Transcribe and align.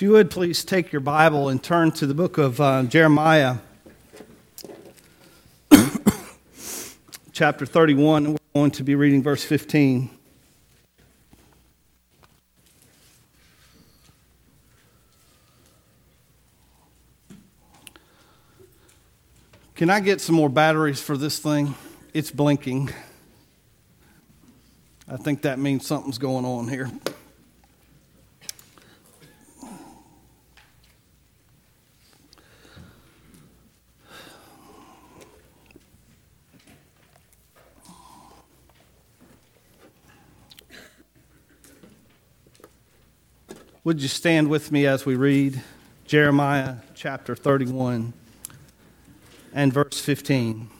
If 0.00 0.04
you 0.04 0.12
would 0.12 0.30
please 0.30 0.64
take 0.64 0.92
your 0.92 1.00
Bible 1.00 1.50
and 1.50 1.62
turn 1.62 1.92
to 1.92 2.06
the 2.06 2.14
book 2.14 2.38
of 2.38 2.58
uh, 2.58 2.84
Jeremiah, 2.84 3.56
chapter 7.32 7.66
31, 7.66 8.24
and 8.24 8.32
we're 8.32 8.38
going 8.54 8.70
to 8.70 8.82
be 8.82 8.94
reading 8.94 9.22
verse 9.22 9.44
15. 9.44 10.08
Can 19.74 19.90
I 19.90 20.00
get 20.00 20.22
some 20.22 20.34
more 20.34 20.48
batteries 20.48 21.02
for 21.02 21.18
this 21.18 21.38
thing? 21.38 21.74
It's 22.14 22.30
blinking. 22.30 22.88
I 25.06 25.18
think 25.18 25.42
that 25.42 25.58
means 25.58 25.86
something's 25.86 26.16
going 26.16 26.46
on 26.46 26.68
here. 26.68 26.90
Would 43.90 44.02
you 44.02 44.06
stand 44.06 44.48
with 44.48 44.70
me 44.70 44.86
as 44.86 45.04
we 45.04 45.16
read 45.16 45.60
Jeremiah 46.06 46.76
chapter 46.94 47.34
31? 47.34 48.12
and 49.52 49.72
verse 49.72 49.98
15. 49.98 50.70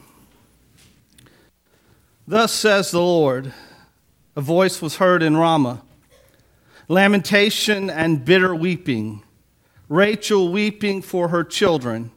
Thus 2.25 2.53
says 2.53 2.91
the 2.91 3.01
Lord 3.01 3.51
a 4.37 4.39
voice 4.39 4.81
was 4.81 4.95
heard 4.95 5.21
in 5.21 5.35
Ramah, 5.35 5.81
lamentation 6.87 7.89
and 7.89 8.23
bitter 8.23 8.55
weeping, 8.55 9.23
Rachel 9.89 10.49
weeping 10.49 11.01
for 11.01 11.27
her 11.27 11.43
children, 11.43 12.11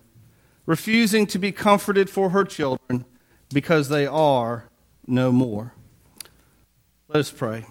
refusing 0.64 1.26
to 1.26 1.40
be 1.40 1.50
comforted 1.50 2.08
for 2.08 2.30
her 2.30 2.44
children 2.44 3.04
because 3.52 3.88
they 3.88 4.06
are 4.06 4.68
no 5.08 5.32
more. 5.32 5.74
Let 7.08 7.18
us 7.18 7.32
pray. 7.32 7.66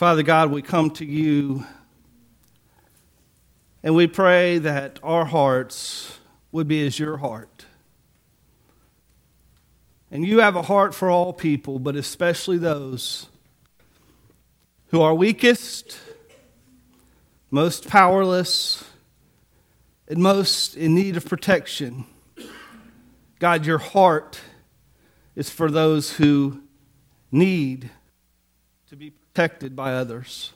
Father 0.00 0.22
God, 0.22 0.50
we 0.50 0.62
come 0.62 0.88
to 0.92 1.04
you 1.04 1.66
and 3.82 3.94
we 3.94 4.06
pray 4.06 4.56
that 4.56 4.98
our 5.02 5.26
hearts 5.26 6.18
would 6.52 6.66
be 6.66 6.86
as 6.86 6.98
your 6.98 7.18
heart. 7.18 7.66
And 10.10 10.24
you 10.24 10.38
have 10.40 10.56
a 10.56 10.62
heart 10.62 10.94
for 10.94 11.10
all 11.10 11.34
people, 11.34 11.78
but 11.78 11.96
especially 11.96 12.56
those 12.56 13.26
who 14.86 15.02
are 15.02 15.12
weakest, 15.14 15.98
most 17.50 17.86
powerless, 17.86 18.82
and 20.08 20.22
most 20.22 20.78
in 20.78 20.94
need 20.94 21.18
of 21.18 21.26
protection. 21.26 22.06
God, 23.38 23.66
your 23.66 23.76
heart 23.76 24.40
is 25.36 25.50
for 25.50 25.70
those 25.70 26.12
who 26.12 26.62
need 27.30 27.90
protected 29.32 29.76
by 29.76 29.94
others. 29.94 30.52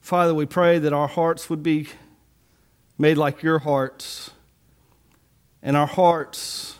Father, 0.00 0.34
we 0.34 0.46
pray 0.46 0.78
that 0.78 0.92
our 0.92 1.08
hearts 1.08 1.48
would 1.48 1.62
be 1.62 1.88
made 2.98 3.16
like 3.16 3.42
your 3.42 3.60
hearts, 3.60 4.30
and 5.62 5.76
our 5.76 5.86
hearts 5.86 6.76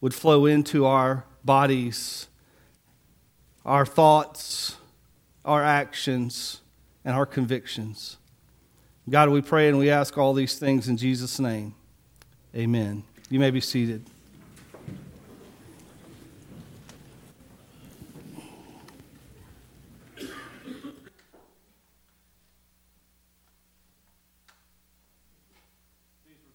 would 0.00 0.14
flow 0.14 0.46
into 0.46 0.84
our 0.84 1.24
bodies, 1.44 2.28
our 3.64 3.86
thoughts, 3.86 4.76
our 5.44 5.64
actions, 5.64 6.60
and 7.04 7.16
our 7.16 7.26
convictions. 7.26 8.18
God, 9.08 9.30
we 9.30 9.40
pray 9.40 9.68
and 9.68 9.78
we 9.78 9.90
ask 9.90 10.16
all 10.18 10.34
these 10.34 10.58
things 10.58 10.86
in 10.88 10.96
Jesus' 10.96 11.40
name. 11.40 11.74
Amen. 12.54 13.02
You 13.30 13.40
may 13.40 13.50
be 13.50 13.60
seated. 13.60 14.04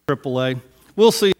AAA. 0.08 0.62
We'll 0.96 1.12
see. 1.12 1.34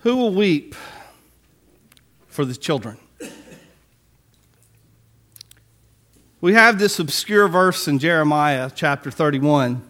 Who 0.00 0.16
will 0.16 0.34
weep 0.34 0.74
for 2.26 2.44
the 2.44 2.56
children? 2.56 2.98
We 6.40 6.54
have 6.54 6.80
this 6.80 6.98
obscure 6.98 7.46
verse 7.46 7.86
in 7.86 8.00
Jeremiah 8.00 8.72
chapter 8.74 9.12
31. 9.12 9.82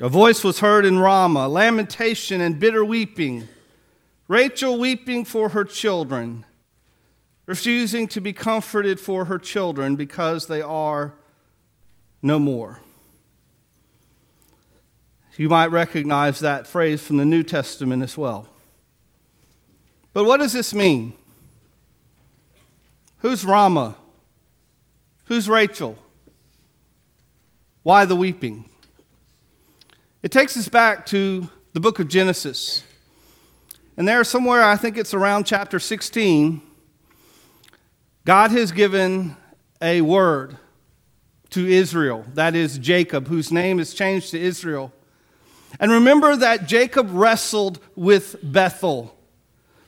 A 0.00 0.08
voice 0.08 0.42
was 0.42 0.60
heard 0.60 0.86
in 0.86 0.98
Ramah, 0.98 1.48
lamentation 1.48 2.40
and 2.40 2.58
bitter 2.58 2.82
weeping. 2.82 3.48
Rachel 4.32 4.78
weeping 4.78 5.26
for 5.26 5.50
her 5.50 5.62
children, 5.62 6.46
refusing 7.44 8.08
to 8.08 8.18
be 8.18 8.32
comforted 8.32 8.98
for 8.98 9.26
her 9.26 9.38
children 9.38 9.94
because 9.94 10.46
they 10.46 10.62
are 10.62 11.12
no 12.22 12.38
more. 12.38 12.80
You 15.36 15.50
might 15.50 15.66
recognize 15.66 16.40
that 16.40 16.66
phrase 16.66 17.02
from 17.02 17.18
the 17.18 17.26
New 17.26 17.42
Testament 17.42 18.02
as 18.02 18.16
well. 18.16 18.48
But 20.14 20.24
what 20.24 20.40
does 20.40 20.54
this 20.54 20.72
mean? 20.72 21.12
Who's 23.18 23.44
Ramah? 23.44 23.96
Who's 25.26 25.46
Rachel? 25.46 25.98
Why 27.82 28.06
the 28.06 28.16
weeping? 28.16 28.64
It 30.22 30.32
takes 30.32 30.56
us 30.56 30.70
back 30.70 31.04
to 31.06 31.50
the 31.74 31.80
book 31.80 31.98
of 31.98 32.08
Genesis. 32.08 32.84
And 33.96 34.08
there, 34.08 34.24
somewhere, 34.24 34.62
I 34.62 34.76
think 34.76 34.96
it's 34.96 35.12
around 35.12 35.44
chapter 35.44 35.78
16, 35.78 36.62
God 38.24 38.50
has 38.52 38.72
given 38.72 39.36
a 39.82 40.00
word 40.00 40.56
to 41.50 41.66
Israel, 41.66 42.24
that 42.34 42.54
is 42.54 42.78
Jacob, 42.78 43.28
whose 43.28 43.52
name 43.52 43.78
is 43.78 43.92
changed 43.92 44.30
to 44.30 44.40
Israel. 44.40 44.92
And 45.78 45.92
remember 45.92 46.36
that 46.36 46.66
Jacob 46.66 47.08
wrestled 47.10 47.80
with 47.94 48.36
Bethel, 48.42 49.14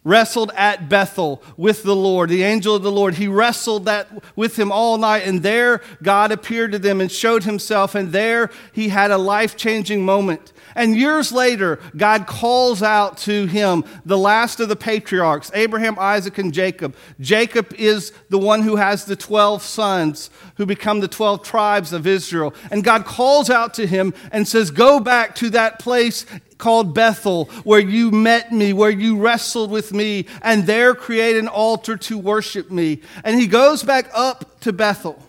wrestled 0.05 0.53
at 0.55 0.89
Bethel 0.89 1.43
with 1.57 1.83
the 1.83 1.97
Lord, 1.97 2.29
the 2.29 2.43
angel 2.43 2.77
of 2.77 2.83
the 2.83 2.93
Lord. 2.93 3.15
He 3.15 3.27
wrestled 3.27 3.87
that 3.87 4.09
with 4.37 4.59
him 4.59 4.71
all 4.71 4.99
night, 4.99 5.27
and 5.27 5.43
there 5.43 5.81
God 6.03 6.31
appeared 6.31 6.73
to 6.73 6.79
them 6.79 7.01
and 7.01 7.11
showed 7.11 7.45
himself, 7.45 7.95
and 7.95 8.13
there 8.13 8.51
he 8.73 8.91
had 8.91 9.11
a 9.11 9.19
life 9.19 9.57
changing 9.57 10.05
moment. 10.05 10.53
And 10.77 10.97
years 10.97 11.33
later, 11.33 11.79
God 11.97 12.27
calls 12.27 12.83
out 12.83 13.17
to 13.19 13.47
him 13.47 13.85
the 14.05 14.19
last 14.19 14.61
of 14.61 14.69
the 14.69 14.77
patriarchs 14.77 15.51
Abraham, 15.55 15.97
Isaac, 15.99 16.37
and 16.39 16.53
Jacob. 16.53 16.97
Jacob 17.21 17.73
is 17.75 18.13
the 18.29 18.39
one 18.39 18.63
who 18.63 18.77
has 18.77 19.05
the 19.05 19.17
12 19.17 19.63
sons 19.63 20.31
who 20.57 20.67
become 20.67 21.01
the 21.01 21.09
12 21.09 21.43
tribes 21.43 21.93
of 21.93 22.07
Israel. 22.07 22.55
And 22.71 22.85
God 22.85 23.05
calls 23.05 23.51
out 23.51 23.75
to 23.75 23.87
him 23.87 24.15
and 24.33 24.47
says, 24.47 24.71
Go 24.71 25.01
back 25.01 25.35
to 25.37 25.51
that 25.51 25.79
place 25.79 26.27
called 26.65 26.95
Bethel, 26.95 27.45
where 27.63 27.79
you 27.79 28.11
met 28.11 28.51
me, 28.51 28.73
where 28.73 28.89
you 28.89 29.19
wrestled 29.19 29.71
with 29.71 29.93
me, 29.93 30.25
and 30.41 30.67
there 30.67 30.95
create 30.95 31.37
an 31.37 31.47
altar 31.47 31.95
to 31.95 32.17
worship 32.17 32.71
me. 32.71 33.03
And 33.23 33.39
he 33.39 33.47
goes 33.47 33.83
back 33.83 34.09
up 34.15 34.61
to 34.61 34.73
Bethel. 34.73 35.23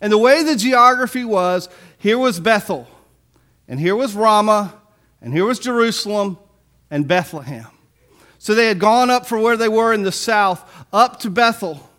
And 0.00 0.10
the 0.10 0.16
way 0.16 0.42
the 0.42 0.56
geography 0.56 1.22
was, 1.22 1.68
here 1.98 2.16
was 2.16 2.40
Bethel. 2.40 2.88
And 3.68 3.78
here 3.78 3.94
was 3.94 4.14
Ramah, 4.14 4.72
and 5.20 5.34
here 5.34 5.44
was 5.44 5.58
Jerusalem 5.58 6.38
and 6.90 7.06
Bethlehem. 7.06 7.66
So 8.38 8.54
they 8.54 8.68
had 8.68 8.78
gone 8.78 9.10
up 9.10 9.26
from 9.26 9.42
where 9.42 9.58
they 9.58 9.68
were 9.68 9.92
in 9.92 10.02
the 10.02 10.12
south 10.12 10.64
up 10.94 11.20
to 11.20 11.30
Bethel. 11.30 11.90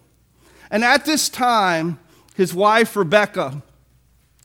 And 0.71 0.83
at 0.83 1.06
this 1.06 1.29
time, 1.29 2.00
his 2.35 2.51
wife 2.56 2.95
Rebecca 2.95 3.62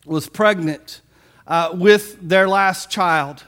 was 0.05 0.29
pregnant 0.29 1.01
uh, 1.47 1.71
with 1.73 2.19
their 2.21 2.47
last 2.47 2.91
child. 2.91 3.45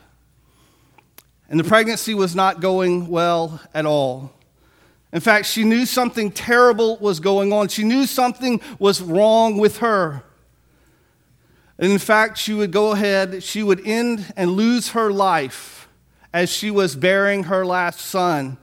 And 1.49 1.61
the 1.61 1.65
pregnancy 1.65 2.15
was 2.15 2.35
not 2.35 2.61
going 2.61 3.09
well 3.09 3.61
at 3.73 3.87
all. 3.87 4.33
In 5.13 5.21
fact, 5.21 5.47
she 5.47 5.65
knew 5.65 5.87
something 5.87 6.31
terrible 6.31 6.97
was 6.99 7.21
going 7.21 7.53
on. 7.53 7.69
She 7.69 7.85
knew 7.85 8.07
something 8.07 8.61
was 8.79 9.01
wrong 9.01 9.57
with 9.57 9.79
her. 9.79 10.25
And 11.79 11.93
in 11.93 11.99
fact, 11.99 12.39
she 12.39 12.53
would 12.53 12.73
go 12.73 12.93
ahead, 12.93 13.43
she 13.43 13.63
would 13.63 13.87
end 13.87 14.33
and 14.37 14.53
lose 14.53 14.91
her 14.91 15.13
life 15.13 15.89
as 16.33 16.51
she 16.51 16.71
was 16.71 16.97
bearing 16.97 17.45
her 17.45 17.65
last 17.65 18.01
son, 18.01 18.59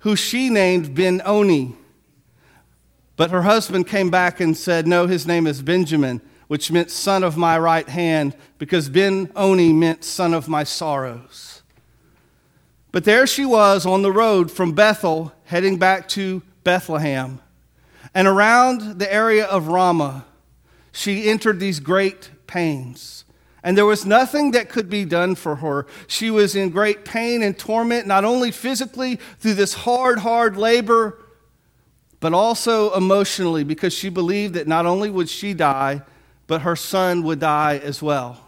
who 0.00 0.16
she 0.16 0.48
named 0.48 0.94
Ben 0.94 1.20
Oni. 1.24 1.76
But 3.16 3.30
her 3.30 3.42
husband 3.42 3.86
came 3.86 4.10
back 4.10 4.40
and 4.40 4.56
said, 4.56 4.86
No, 4.86 5.06
his 5.06 5.26
name 5.26 5.46
is 5.46 5.62
Benjamin. 5.62 6.20
which 6.48 6.70
meant 6.70 6.90
son 6.90 7.24
of 7.24 7.36
my 7.36 7.58
right 7.58 7.88
hand, 7.88 8.36
because 8.58 8.88
Ben 8.88 9.30
Oni 9.34 9.72
meant 9.72 10.04
son 10.04 10.32
of 10.32 10.48
my 10.48 10.62
sorrows. 10.62 11.55
But 12.92 13.04
there 13.04 13.26
she 13.26 13.44
was 13.44 13.84
on 13.84 14.02
the 14.02 14.12
road 14.12 14.50
from 14.50 14.72
Bethel, 14.72 15.32
heading 15.44 15.78
back 15.78 16.08
to 16.10 16.42
Bethlehem. 16.64 17.40
And 18.14 18.26
around 18.26 18.98
the 18.98 19.12
area 19.12 19.44
of 19.44 19.68
Ramah, 19.68 20.24
she 20.92 21.28
entered 21.28 21.60
these 21.60 21.80
great 21.80 22.30
pains. 22.46 23.24
And 23.62 23.76
there 23.76 23.84
was 23.84 24.06
nothing 24.06 24.52
that 24.52 24.68
could 24.68 24.88
be 24.88 25.04
done 25.04 25.34
for 25.34 25.56
her. 25.56 25.86
She 26.06 26.30
was 26.30 26.54
in 26.54 26.70
great 26.70 27.04
pain 27.04 27.42
and 27.42 27.58
torment, 27.58 28.06
not 28.06 28.24
only 28.24 28.50
physically 28.50 29.16
through 29.40 29.54
this 29.54 29.74
hard, 29.74 30.20
hard 30.20 30.56
labor, 30.56 31.18
but 32.20 32.32
also 32.32 32.94
emotionally, 32.94 33.64
because 33.64 33.92
she 33.92 34.08
believed 34.08 34.54
that 34.54 34.66
not 34.66 34.86
only 34.86 35.10
would 35.10 35.28
she 35.28 35.52
die, 35.52 36.02
but 36.46 36.62
her 36.62 36.76
son 36.76 37.24
would 37.24 37.40
die 37.40 37.78
as 37.82 38.00
well. 38.00 38.40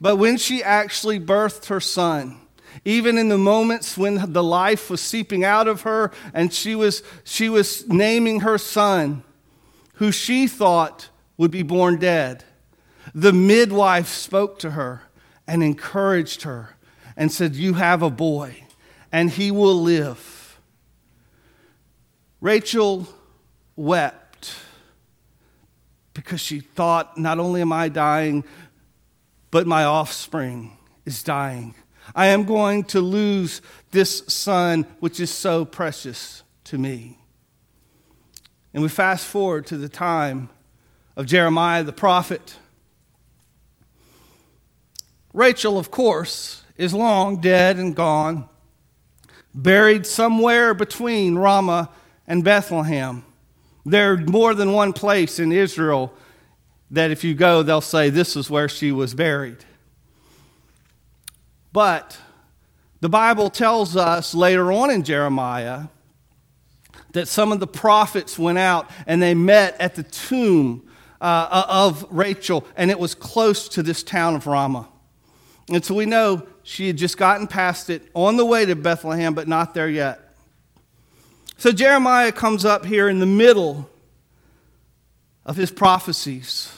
But 0.00 0.16
when 0.16 0.36
she 0.36 0.62
actually 0.62 1.18
birthed 1.18 1.66
her 1.66 1.80
son, 1.80 2.40
even 2.86 3.18
in 3.18 3.28
the 3.28 3.36
moments 3.36 3.98
when 3.98 4.32
the 4.32 4.44
life 4.44 4.88
was 4.88 5.00
seeping 5.00 5.42
out 5.42 5.66
of 5.66 5.82
her 5.82 6.12
and 6.32 6.52
she 6.52 6.76
was, 6.76 7.02
she 7.24 7.48
was 7.48 7.86
naming 7.88 8.40
her 8.40 8.56
son, 8.56 9.24
who 9.94 10.12
she 10.12 10.46
thought 10.46 11.08
would 11.36 11.50
be 11.50 11.64
born 11.64 11.98
dead, 11.98 12.44
the 13.12 13.32
midwife 13.32 14.06
spoke 14.06 14.60
to 14.60 14.70
her 14.70 15.02
and 15.48 15.64
encouraged 15.64 16.42
her 16.42 16.76
and 17.16 17.32
said, 17.32 17.56
You 17.56 17.74
have 17.74 18.02
a 18.02 18.10
boy, 18.10 18.64
and 19.10 19.30
he 19.30 19.50
will 19.50 19.82
live. 19.82 20.60
Rachel 22.40 23.08
wept 23.74 24.54
because 26.14 26.40
she 26.40 26.60
thought, 26.60 27.18
Not 27.18 27.40
only 27.40 27.62
am 27.62 27.72
I 27.72 27.88
dying, 27.88 28.44
but 29.50 29.66
my 29.66 29.82
offspring 29.82 30.76
is 31.04 31.24
dying. 31.24 31.74
I 32.14 32.26
am 32.26 32.44
going 32.44 32.84
to 32.84 33.00
lose 33.00 33.62
this 33.90 34.22
son, 34.28 34.86
which 35.00 35.20
is 35.20 35.30
so 35.30 35.64
precious 35.64 36.42
to 36.64 36.78
me. 36.78 37.18
And 38.72 38.82
we 38.82 38.88
fast 38.88 39.26
forward 39.26 39.66
to 39.66 39.76
the 39.76 39.88
time 39.88 40.50
of 41.16 41.26
Jeremiah 41.26 41.82
the 41.82 41.92
prophet. 41.92 42.56
Rachel, 45.32 45.78
of 45.78 45.90
course, 45.90 46.62
is 46.76 46.92
long 46.92 47.40
dead 47.40 47.78
and 47.78 47.96
gone, 47.96 48.48
buried 49.54 50.06
somewhere 50.06 50.74
between 50.74 51.36
Ramah 51.36 51.90
and 52.26 52.44
Bethlehem. 52.44 53.24
There 53.84 54.12
are 54.12 54.16
more 54.16 54.54
than 54.54 54.72
one 54.72 54.92
place 54.92 55.38
in 55.38 55.52
Israel 55.52 56.12
that 56.90 57.10
if 57.10 57.24
you 57.24 57.34
go, 57.34 57.62
they'll 57.62 57.80
say 57.80 58.10
this 58.10 58.36
is 58.36 58.50
where 58.50 58.68
she 58.68 58.92
was 58.92 59.14
buried. 59.14 59.58
But 61.76 62.16
the 63.00 63.10
Bible 63.10 63.50
tells 63.50 63.96
us 63.96 64.34
later 64.34 64.72
on 64.72 64.90
in 64.90 65.02
Jeremiah 65.02 65.88
that 67.12 67.28
some 67.28 67.52
of 67.52 67.60
the 67.60 67.66
prophets 67.66 68.38
went 68.38 68.56
out 68.56 68.90
and 69.06 69.20
they 69.20 69.34
met 69.34 69.78
at 69.78 69.94
the 69.94 70.02
tomb 70.02 70.88
uh, 71.20 71.66
of 71.68 72.06
Rachel, 72.08 72.66
and 72.78 72.90
it 72.90 72.98
was 72.98 73.14
close 73.14 73.68
to 73.68 73.82
this 73.82 74.02
town 74.02 74.36
of 74.36 74.46
Ramah. 74.46 74.88
And 75.68 75.84
so 75.84 75.94
we 75.94 76.06
know 76.06 76.46
she 76.62 76.86
had 76.86 76.96
just 76.96 77.18
gotten 77.18 77.46
past 77.46 77.90
it 77.90 78.08
on 78.14 78.38
the 78.38 78.46
way 78.46 78.64
to 78.64 78.74
Bethlehem, 78.74 79.34
but 79.34 79.46
not 79.46 79.74
there 79.74 79.90
yet. 79.90 80.34
So 81.58 81.72
Jeremiah 81.72 82.32
comes 82.32 82.64
up 82.64 82.86
here 82.86 83.06
in 83.06 83.18
the 83.18 83.26
middle 83.26 83.90
of 85.44 85.58
his 85.58 85.70
prophecies 85.70 86.72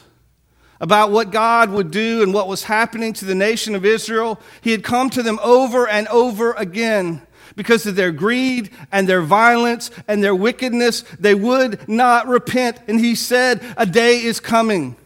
about 0.81 1.11
what 1.11 1.31
God 1.31 1.71
would 1.71 1.91
do 1.91 2.23
and 2.23 2.33
what 2.33 2.49
was 2.49 2.65
happening 2.65 3.13
to 3.15 3.25
the 3.25 3.35
nation 3.35 3.75
of 3.75 3.85
Israel. 3.85 4.41
He 4.61 4.71
had 4.71 4.85
come 4.85 5.11
to 5.11 5.23
them 5.23 5.39
over 5.43 5.89
and 5.89 6.07
over 6.09 6.53
again. 6.53 7.23
Because 7.57 7.87
of 7.87 7.97
their 7.97 8.13
greed 8.13 8.71
and 8.93 9.09
their 9.09 9.23
violence 9.23 9.91
and 10.07 10.23
their 10.23 10.35
wickedness, 10.35 11.03
they 11.19 11.35
would 11.35 11.89
not 11.89 12.29
repent. 12.29 12.79
And 12.87 13.01
he 13.01 13.17
said, 13.17 13.61
A 13.77 13.85
day 13.85 14.23
is 14.23 14.39
coming 14.39 14.97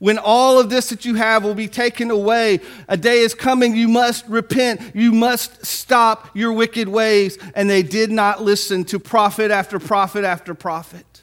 when 0.00 0.18
all 0.18 0.58
of 0.58 0.70
this 0.70 0.88
that 0.88 1.04
you 1.04 1.14
have 1.14 1.44
will 1.44 1.54
be 1.54 1.68
taken 1.68 2.10
away. 2.10 2.60
A 2.88 2.96
day 2.96 3.20
is 3.20 3.34
coming. 3.34 3.76
You 3.76 3.86
must 3.86 4.26
repent. 4.26 4.80
You 4.94 5.12
must 5.12 5.64
stop 5.64 6.34
your 6.34 6.52
wicked 6.52 6.88
ways. 6.88 7.38
And 7.54 7.70
they 7.70 7.82
did 7.82 8.10
not 8.10 8.42
listen 8.42 8.84
to 8.86 8.98
prophet 8.98 9.52
after 9.52 9.78
prophet 9.78 10.24
after 10.24 10.54
prophet. 10.54 11.22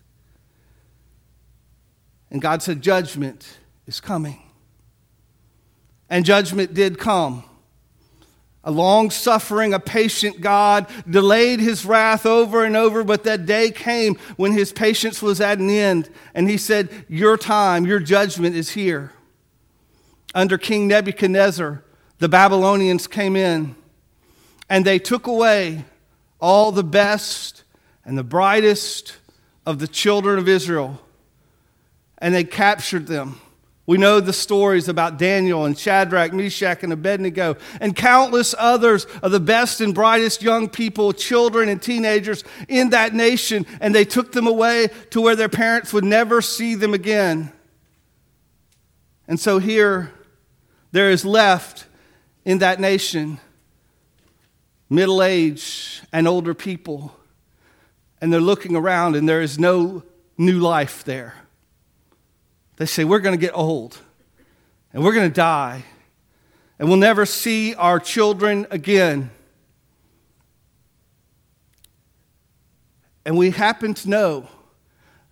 And 2.29 2.41
God 2.41 2.61
said, 2.61 2.81
Judgment 2.81 3.57
is 3.87 3.99
coming. 3.99 4.41
And 6.09 6.25
judgment 6.25 6.73
did 6.73 6.99
come. 6.99 7.43
A 8.63 8.71
long 8.71 9.11
suffering, 9.11 9.73
a 9.73 9.79
patient 9.79 10.41
God 10.41 10.87
delayed 11.09 11.61
his 11.61 11.85
wrath 11.85 12.25
over 12.25 12.65
and 12.65 12.75
over, 12.75 13.03
but 13.03 13.23
that 13.23 13.45
day 13.45 13.71
came 13.71 14.15
when 14.35 14.51
his 14.51 14.73
patience 14.73 15.21
was 15.21 15.39
at 15.39 15.59
an 15.59 15.69
end. 15.69 16.09
And 16.33 16.49
he 16.49 16.57
said, 16.57 16.89
Your 17.07 17.37
time, 17.37 17.85
your 17.85 17.99
judgment 17.99 18.55
is 18.55 18.71
here. 18.71 19.13
Under 20.35 20.57
King 20.57 20.87
Nebuchadnezzar, 20.87 21.81
the 22.19 22.27
Babylonians 22.27 23.07
came 23.07 23.37
in 23.37 23.75
and 24.69 24.83
they 24.83 24.99
took 24.99 25.27
away 25.27 25.85
all 26.41 26.73
the 26.73 26.83
best 26.83 27.63
and 28.03 28.17
the 28.17 28.23
brightest 28.23 29.15
of 29.65 29.79
the 29.79 29.87
children 29.87 30.37
of 30.37 30.49
Israel 30.49 31.01
and 32.17 32.33
they 32.33 32.43
captured 32.43 33.07
them 33.07 33.39
we 33.87 33.97
know 33.97 34.19
the 34.19 34.33
stories 34.33 34.89
about 34.89 35.17
Daniel 35.17 35.63
and 35.63 35.79
Shadrach, 35.79 36.33
Meshach, 36.33 36.83
and 36.83 36.91
Abednego, 36.91 37.55
and 37.79 37.95
countless 37.95 38.53
others 38.59 39.05
of 39.23 39.31
the 39.31 39.39
best 39.39 39.79
and 39.79 39.95
brightest 39.95 40.41
young 40.41 40.67
people, 40.67 41.13
children, 41.13 41.69
and 41.69 41.81
teenagers 41.81 42.43
in 42.67 42.89
that 42.89 43.13
nation, 43.13 43.65
and 43.79 43.95
they 43.95 44.03
took 44.03 44.33
them 44.33 44.45
away 44.45 44.89
to 45.11 45.21
where 45.21 45.37
their 45.37 45.47
parents 45.47 45.93
would 45.93 46.03
never 46.03 46.41
see 46.41 46.75
them 46.75 46.93
again. 46.93 47.49
And 49.25 49.39
so 49.39 49.57
here, 49.57 50.11
there 50.91 51.09
is 51.09 51.23
left 51.23 51.85
in 52.43 52.59
that 52.59 52.81
nation 52.81 53.39
middle 54.89 55.23
aged 55.23 56.05
and 56.11 56.27
older 56.27 56.53
people, 56.53 57.15
and 58.19 58.33
they're 58.33 58.41
looking 58.41 58.75
around, 58.75 59.15
and 59.15 59.29
there 59.29 59.41
is 59.41 59.57
no 59.57 60.03
new 60.37 60.59
life 60.59 61.05
there. 61.05 61.35
They 62.77 62.85
say, 62.85 63.03
We're 63.03 63.19
going 63.19 63.37
to 63.37 63.41
get 63.41 63.55
old 63.55 63.99
and 64.93 65.03
we're 65.03 65.13
going 65.13 65.29
to 65.29 65.35
die 65.35 65.83
and 66.79 66.87
we'll 66.87 66.97
never 66.97 67.25
see 67.25 67.75
our 67.75 67.99
children 67.99 68.65
again. 68.71 69.31
And 73.25 73.37
we 73.37 73.49
happen 73.49 73.93
to 73.95 74.09
know 74.09 74.47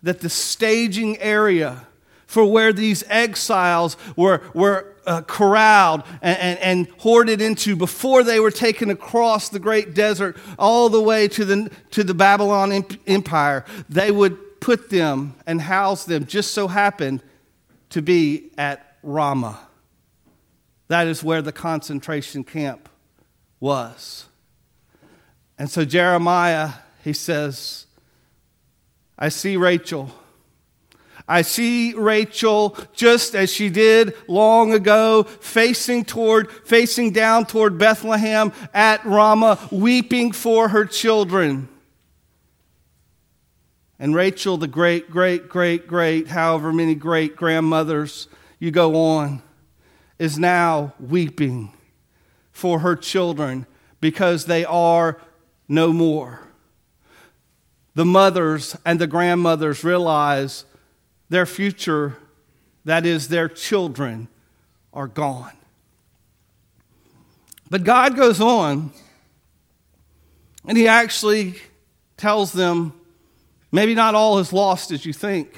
that 0.03 0.19
the 0.19 0.29
staging 0.29 1.17
area 1.19 1.87
for 2.27 2.45
where 2.51 2.73
these 2.73 3.03
exiles 3.07 3.95
were, 4.15 4.41
were 4.53 4.93
uh, 5.05 5.21
corralled 5.21 6.03
and, 6.21 6.37
and, 6.39 6.59
and, 6.59 6.87
hoarded 6.97 7.39
into 7.39 7.75
before 7.75 8.23
they 8.23 8.39
were 8.39 8.49
taken 8.49 8.89
across 8.89 9.49
the 9.49 9.59
great 9.59 9.93
desert 9.93 10.35
all 10.57 10.89
the 10.89 10.99
way 10.99 11.27
to 11.27 11.45
the, 11.45 11.69
to 11.91 12.03
the 12.03 12.15
Babylon 12.15 12.83
Empire, 13.05 13.63
they 13.87 14.09
would 14.09 14.59
put 14.59 14.89
them 14.89 15.35
and 15.45 15.61
house 15.61 16.05
them, 16.05 16.25
just 16.25 16.55
so 16.55 16.67
happened 16.67 17.21
to 17.95 18.01
be 18.01 18.51
at 18.57 18.97
Ramah. 19.03 19.57
That 20.89 21.07
is 21.07 21.23
where 21.23 21.41
the 21.41 21.53
concentration 21.53 22.43
camp 22.43 22.89
was. 23.61 24.25
And 25.57 25.71
so 25.71 25.85
Jeremiah, 25.85 26.71
he 27.05 27.13
says, 27.13 27.85
I 29.17 29.29
see 29.29 29.55
Rachel. 29.55 30.11
I 31.25 31.41
see 31.41 31.93
Rachel 31.93 32.77
just 32.91 33.33
as 33.33 33.49
she 33.49 33.69
did 33.69 34.13
long 34.27 34.73
ago, 34.73 35.23
facing 35.23 36.03
toward, 36.03 36.51
facing 36.51 37.11
down 37.11 37.45
toward 37.45 37.77
Bethlehem 37.77 38.51
at 38.73 39.05
Ramah, 39.05 39.69
weeping 39.71 40.33
for 40.33 40.67
her 40.67 40.83
children. 40.83 41.69
And 43.99 44.13
Rachel, 44.13 44.57
the 44.57 44.67
great, 44.67 45.09
great, 45.09 45.47
great, 45.47 45.87
great, 45.87 46.27
however 46.27 46.73
many 46.73 46.95
great 46.95 47.35
grandmothers 47.35 48.27
you 48.59 48.71
go 48.71 48.95
on, 48.95 49.41
is 50.19 50.37
now 50.37 50.93
weeping 50.99 51.71
for 52.51 52.79
her 52.79 52.95
children 52.95 53.65
because 54.01 54.45
they 54.45 54.65
are 54.65 55.19
no 55.67 55.93
more. 55.93 56.41
The 57.95 58.05
mothers 58.05 58.75
and 58.85 58.99
the 58.99 59.07
grandmothers 59.07 59.83
realize 59.83 60.65
their 61.29 61.45
future, 61.45 62.17
that 62.83 63.05
is, 63.05 63.29
their 63.29 63.47
children, 63.47 64.27
are 64.93 65.07
gone. 65.07 65.53
But 67.69 67.83
God 67.83 68.15
goes 68.15 68.39
on 68.41 68.91
and 70.67 70.77
He 70.77 70.87
actually 70.87 71.55
tells 72.17 72.51
them 72.51 72.93
Maybe 73.75 73.93
not 73.93 74.15
all 74.15 74.39
is 74.39 74.53
lost 74.53 74.91
as 74.91 75.05
you 75.05 75.11
think. 75.11 75.53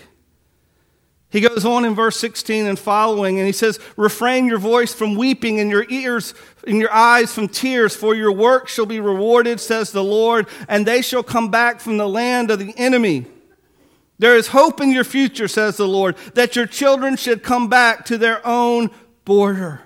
He 1.29 1.39
goes 1.39 1.65
on 1.65 1.85
in 1.85 1.93
verse 1.93 2.17
16 2.17 2.65
and 2.65 2.79
following, 2.79 3.37
and 3.37 3.45
he 3.45 3.53
says, 3.53 3.79
Refrain 3.95 4.47
your 4.47 4.57
voice 4.57 4.91
from 4.91 5.13
weeping 5.13 5.59
and 5.59 5.69
your 5.69 5.85
ears 5.87 6.33
and 6.65 6.79
your 6.79 6.91
eyes 6.91 7.31
from 7.31 7.47
tears, 7.47 7.95
for 7.95 8.15
your 8.15 8.31
work 8.31 8.69
shall 8.69 8.87
be 8.87 8.99
rewarded, 8.99 9.59
says 9.59 9.91
the 9.91 10.03
Lord, 10.03 10.47
and 10.67 10.83
they 10.83 11.03
shall 11.03 11.21
come 11.21 11.51
back 11.51 11.79
from 11.79 11.97
the 11.97 12.09
land 12.09 12.49
of 12.49 12.57
the 12.57 12.73
enemy. 12.75 13.27
There 14.17 14.35
is 14.35 14.47
hope 14.47 14.81
in 14.81 14.89
your 14.91 15.03
future, 15.03 15.47
says 15.47 15.77
the 15.77 15.87
Lord, 15.87 16.17
that 16.33 16.55
your 16.55 16.65
children 16.65 17.17
should 17.17 17.43
come 17.43 17.69
back 17.69 18.05
to 18.05 18.17
their 18.17 18.41
own 18.47 18.89
border. 19.25 19.81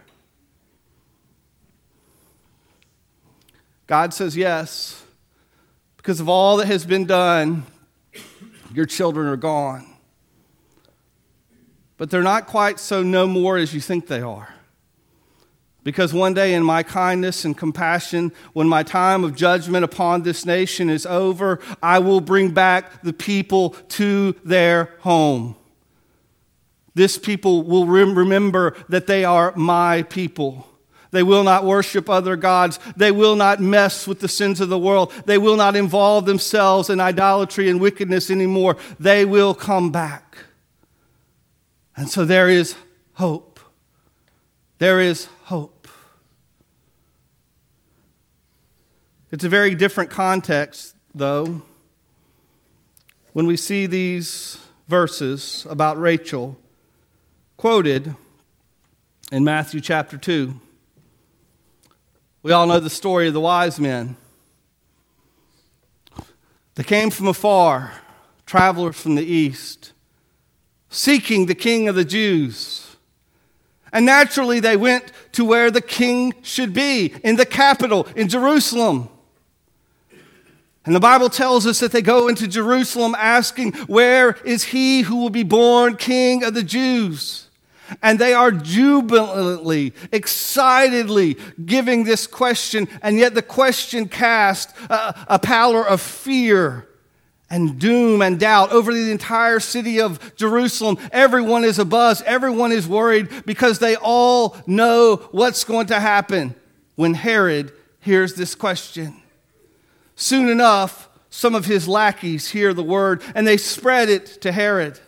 God 3.88 4.14
says 4.14 4.38
yes. 4.38 5.04
Because 5.98 6.22
of 6.22 6.30
all 6.30 6.56
that 6.58 6.68
has 6.68 6.86
been 6.86 7.06
done, 7.06 7.66
your 8.74 8.86
children 8.86 9.28
are 9.28 9.38
gone 9.38 9.92
but 12.02 12.10
they're 12.10 12.24
not 12.24 12.48
quite 12.48 12.80
so 12.80 13.04
no 13.04 13.28
more 13.28 13.60
as 13.60 13.76
you 13.76 13.80
think 13.80 14.08
they 14.08 14.22
are. 14.22 14.56
Because 15.84 16.16
one 16.16 16.34
day, 16.34 16.56
in 16.56 16.64
my 16.64 16.82
kindness 16.82 17.46
and 17.46 17.56
compassion, 17.56 18.32
when 18.54 18.68
my 18.68 18.82
time 18.82 19.24
of 19.24 19.36
judgment 19.36 19.86
upon 19.86 20.24
this 20.24 20.44
nation 20.44 20.90
is 20.90 21.06
over, 21.06 21.60
I 21.80 22.00
will 22.00 22.20
bring 22.20 22.56
back 22.56 23.04
the 23.04 23.14
people 23.14 23.76
to 23.90 24.34
their 24.44 24.96
home. 25.02 25.56
This 26.96 27.20
people 27.20 27.62
will 27.62 27.86
remember 27.86 28.76
that 28.90 29.06
they 29.06 29.24
are 29.24 29.54
my 29.56 30.02
people. 30.02 30.68
They 31.12 31.24
will 31.24 31.44
not 31.44 31.66
worship 31.66 32.10
other 32.10 32.36
gods. 32.38 32.80
They 32.96 33.12
will 33.12 33.36
not 33.36 33.60
mess 33.60 34.08
with 34.08 34.22
the 34.22 34.30
sins 34.30 34.62
of 34.62 34.70
the 34.70 34.80
world. 34.80 35.12
They 35.26 35.38
will 35.38 35.58
not 35.58 35.76
involve 35.76 36.26
themselves 36.26 36.90
in 36.90 37.00
idolatry 37.02 37.70
and 37.70 37.82
wickedness 37.82 38.32
anymore. 38.32 38.78
They 39.00 39.26
will 39.26 39.54
come 39.54 39.92
back. 39.92 40.38
And 41.98 42.10
so 42.10 42.24
there 42.24 42.50
is 42.50 42.76
hope. 43.14 43.60
There 44.78 45.02
is 45.02 45.28
hope. 45.44 45.88
It's 49.32 49.44
a 49.44 49.50
very 49.50 49.76
different 49.76 50.10
context, 50.10 50.96
though, 51.14 51.62
when 53.34 53.46
we 53.48 53.58
see 53.58 53.86
these 53.86 54.58
verses 54.88 55.66
about 55.70 56.00
Rachel 56.00 56.58
quoted 57.58 58.16
in 59.32 59.44
Matthew 59.44 59.80
chapter 59.80 60.18
2. 60.18 60.60
We 62.44 62.52
all 62.52 62.66
know 62.66 62.80
the 62.80 62.90
story 62.90 63.28
of 63.28 63.34
the 63.34 63.42
wise 63.42 63.80
men. 63.80 64.18
They 66.76 66.84
came 66.84 67.10
from 67.10 67.28
afar, 67.28 67.94
travelers 68.46 69.00
from 69.00 69.16
the 69.16 69.26
east 69.26 69.92
seeking 70.92 71.46
the 71.46 71.56
king 71.56 71.88
of 71.88 71.96
the 71.96 72.06
Jews. 72.06 72.96
And 73.92 74.06
naturally, 74.06 74.60
they 74.60 74.78
went 74.78 75.12
to 75.32 75.44
where 75.44 75.72
the 75.72 75.82
king 75.82 76.34
should 76.44 76.74
be, 76.74 77.14
in 77.24 77.38
the 77.38 77.46
capital, 77.46 78.08
in 78.16 78.28
Jerusalem. 78.28 79.10
And 80.86 80.96
the 80.96 81.00
Bible 81.00 81.30
tells 81.30 81.66
us 81.66 81.80
that 81.80 81.92
they 81.92 82.02
go 82.02 82.28
into 82.28 82.48
Jerusalem 82.48 83.16
asking, 83.18 83.74
Where 83.88 84.32
is 84.46 84.66
he 84.66 85.02
who 85.02 85.18
will 85.18 85.30
be 85.30 85.44
born 85.44 85.96
king 85.96 86.44
of 86.44 86.54
the 86.54 86.64
Jews? 86.64 87.48
And 88.02 88.20
they 88.20 88.34
are 88.34 88.52
jubilantly, 88.52 89.94
excitedly 90.12 91.38
giving 91.66 92.04
this 92.04 92.28
question, 92.28 92.88
and 93.02 93.18
yet 93.18 93.34
the 93.34 93.42
question 93.42 94.08
cast 94.08 94.76
a, 94.90 95.26
a 95.28 95.40
pallor 95.40 95.88
of 95.88 96.02
fear 96.02 96.88
and 97.52 97.78
doom 97.78 98.22
and 98.22 98.40
doubt 98.40 98.72
over 98.72 98.94
the 98.94 99.12
entire 99.12 99.60
city 99.60 100.00
of 100.00 100.36
Jerusalem. 100.36 100.98
Everyone 101.12 101.66
is 101.66 101.78
abuzz. 101.78 102.22
Everyone 102.24 102.72
is 102.72 102.88
worried 102.88 103.46
because 103.46 103.80
they 103.80 103.98
all 103.98 104.56
know 104.66 105.18
what's 105.32 105.66
going 105.66 105.88
to 105.88 106.00
happen 106.00 106.56
when 106.96 107.14
Herod 107.14 107.74
hears 108.00 108.36
this 108.36 108.56
question. 108.56 109.22
Soon 110.16 110.48
enough, 110.48 111.10
some 111.30 111.54
of 111.54 111.66
his 111.66 111.88
lackeys 111.88 112.50
hear 112.50 112.74
the 112.74 112.84
word 112.84 113.22
and 113.36 113.46
they 113.46 113.58
spread 113.58 114.10
it 114.10 114.42
to 114.42 114.52
Herod. 114.52 115.00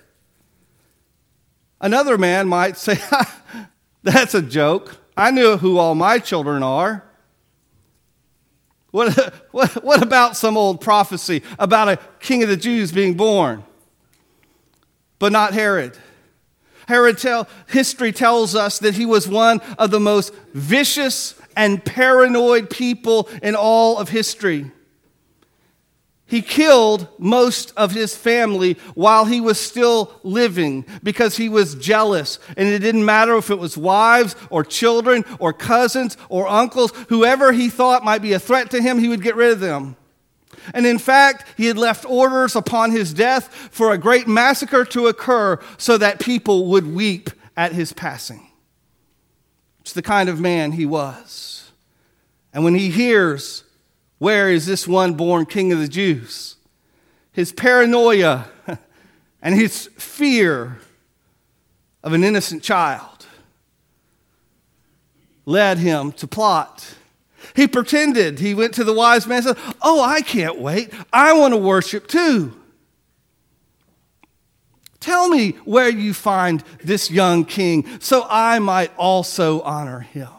Another 1.83 2.17
man 2.17 2.47
might 2.47 2.77
say, 2.77 2.97
That's 4.03 4.33
a 4.33 4.41
joke. 4.41 4.95
I 5.17 5.31
knew 5.31 5.57
who 5.57 5.77
all 5.77 5.95
my 5.95 6.17
children 6.17 6.63
are. 6.63 7.03
What, 8.91 9.33
what, 9.51 9.83
what 9.83 10.01
about 10.01 10.37
some 10.37 10.55
old 10.55 10.79
prophecy 10.79 11.43
about 11.59 11.89
a 11.89 11.99
king 12.21 12.41
of 12.41 12.47
the 12.47 12.55
Jews 12.55 12.93
being 12.93 13.15
born? 13.15 13.65
But 15.19 15.33
not 15.33 15.53
Herod. 15.53 15.97
Herod 16.87 17.17
tell, 17.17 17.49
history 17.67 18.13
tells 18.13 18.55
us 18.55 18.79
that 18.79 18.95
he 18.95 19.05
was 19.05 19.27
one 19.27 19.59
of 19.77 19.91
the 19.91 19.99
most 19.99 20.33
vicious 20.53 21.35
and 21.55 21.83
paranoid 21.83 22.69
people 22.69 23.27
in 23.41 23.55
all 23.55 23.97
of 23.97 24.07
history. 24.07 24.71
He 26.25 26.41
killed 26.41 27.07
most 27.19 27.73
of 27.75 27.91
his 27.91 28.15
family 28.15 28.77
while 28.95 29.25
he 29.25 29.41
was 29.41 29.59
still 29.59 30.19
living 30.23 30.85
because 31.03 31.37
he 31.37 31.49
was 31.49 31.75
jealous. 31.75 32.39
And 32.57 32.67
it 32.69 32.79
didn't 32.79 33.05
matter 33.05 33.35
if 33.35 33.49
it 33.49 33.59
was 33.59 33.77
wives 33.77 34.35
or 34.49 34.63
children 34.63 35.25
or 35.39 35.53
cousins 35.53 36.17
or 36.29 36.47
uncles, 36.47 36.91
whoever 37.09 37.51
he 37.51 37.69
thought 37.69 38.05
might 38.05 38.21
be 38.21 38.33
a 38.33 38.39
threat 38.39 38.71
to 38.71 38.81
him, 38.81 38.99
he 38.99 39.09
would 39.09 39.21
get 39.21 39.35
rid 39.35 39.51
of 39.51 39.59
them. 39.59 39.95
And 40.73 40.85
in 40.85 40.97
fact, 40.97 41.45
he 41.57 41.65
had 41.65 41.77
left 41.77 42.05
orders 42.05 42.55
upon 42.55 42.91
his 42.91 43.13
death 43.13 43.53
for 43.71 43.91
a 43.91 43.97
great 43.97 44.27
massacre 44.27 44.85
to 44.85 45.07
occur 45.07 45.59
so 45.77 45.97
that 45.97 46.19
people 46.19 46.67
would 46.67 46.95
weep 46.95 47.29
at 47.57 47.73
his 47.73 47.91
passing. 47.91 48.47
It's 49.81 49.93
the 49.93 50.01
kind 50.01 50.29
of 50.29 50.39
man 50.39 50.71
he 50.71 50.85
was. 50.85 51.71
And 52.53 52.63
when 52.63 52.75
he 52.75 52.89
hears 52.89 53.63
where 54.19 54.49
is 54.49 54.65
this 54.65 54.87
one 54.87 55.13
born 55.13 55.45
king 55.45 55.71
of 55.71 55.79
the 55.79 55.87
Jews? 55.87 56.55
His 57.31 57.51
paranoia 57.51 58.47
and 59.41 59.55
his 59.55 59.89
fear 59.97 60.79
of 62.03 62.13
an 62.13 62.23
innocent 62.23 62.63
child 62.63 63.25
led 65.45 65.77
him 65.77 66.11
to 66.13 66.27
plot. 66.27 66.95
He 67.55 67.67
pretended. 67.67 68.39
He 68.39 68.53
went 68.53 68.73
to 68.75 68.83
the 68.83 68.93
wise 68.93 69.27
man 69.27 69.45
and 69.45 69.57
said, 69.57 69.75
Oh, 69.81 70.01
I 70.01 70.21
can't 70.21 70.59
wait. 70.59 70.91
I 71.11 71.33
want 71.33 71.53
to 71.53 71.57
worship 71.57 72.07
too. 72.07 72.59
Tell 74.99 75.27
me 75.27 75.51
where 75.65 75.89
you 75.89 76.13
find 76.13 76.63
this 76.81 77.11
young 77.11 77.43
king 77.43 77.85
so 77.99 78.25
I 78.29 78.59
might 78.59 78.95
also 78.97 79.59
honor 79.61 79.99
him. 79.99 80.29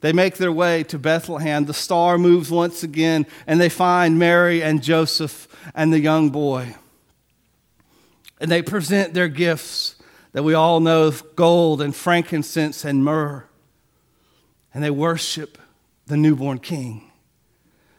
They 0.00 0.12
make 0.12 0.36
their 0.36 0.52
way 0.52 0.82
to 0.84 0.98
Bethlehem. 0.98 1.66
The 1.66 1.74
star 1.74 2.18
moves 2.18 2.50
once 2.50 2.82
again, 2.82 3.26
and 3.46 3.60
they 3.60 3.68
find 3.68 4.18
Mary 4.18 4.62
and 4.62 4.82
Joseph 4.82 5.46
and 5.74 5.92
the 5.92 6.00
young 6.00 6.30
boy. 6.30 6.74
And 8.40 8.50
they 8.50 8.62
present 8.62 9.12
their 9.12 9.28
gifts 9.28 9.96
that 10.32 10.42
we 10.42 10.54
all 10.54 10.80
know 10.80 11.04
of 11.04 11.36
gold 11.36 11.82
and 11.82 11.94
frankincense 11.94 12.84
and 12.84 13.04
myrrh. 13.04 13.44
And 14.72 14.82
they 14.82 14.90
worship 14.90 15.58
the 16.06 16.16
newborn 16.16 16.58
king. 16.58 17.10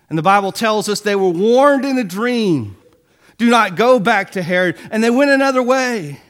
And 0.10 0.18
the 0.18 0.24
Bible 0.24 0.52
tells 0.52 0.90
us 0.90 1.02
they 1.02 1.16
were 1.16 1.30
warned 1.30 1.86
in 1.86 1.98
a 1.98 2.04
dream 2.04 2.78
do 3.42 3.50
not 3.50 3.76
go 3.76 3.98
back 3.98 4.34
to 4.34 4.44
Herod. 4.44 4.78
And 4.92 5.04
they 5.04 5.10
went 5.10 5.32
another 5.32 5.64
way. 5.64 6.22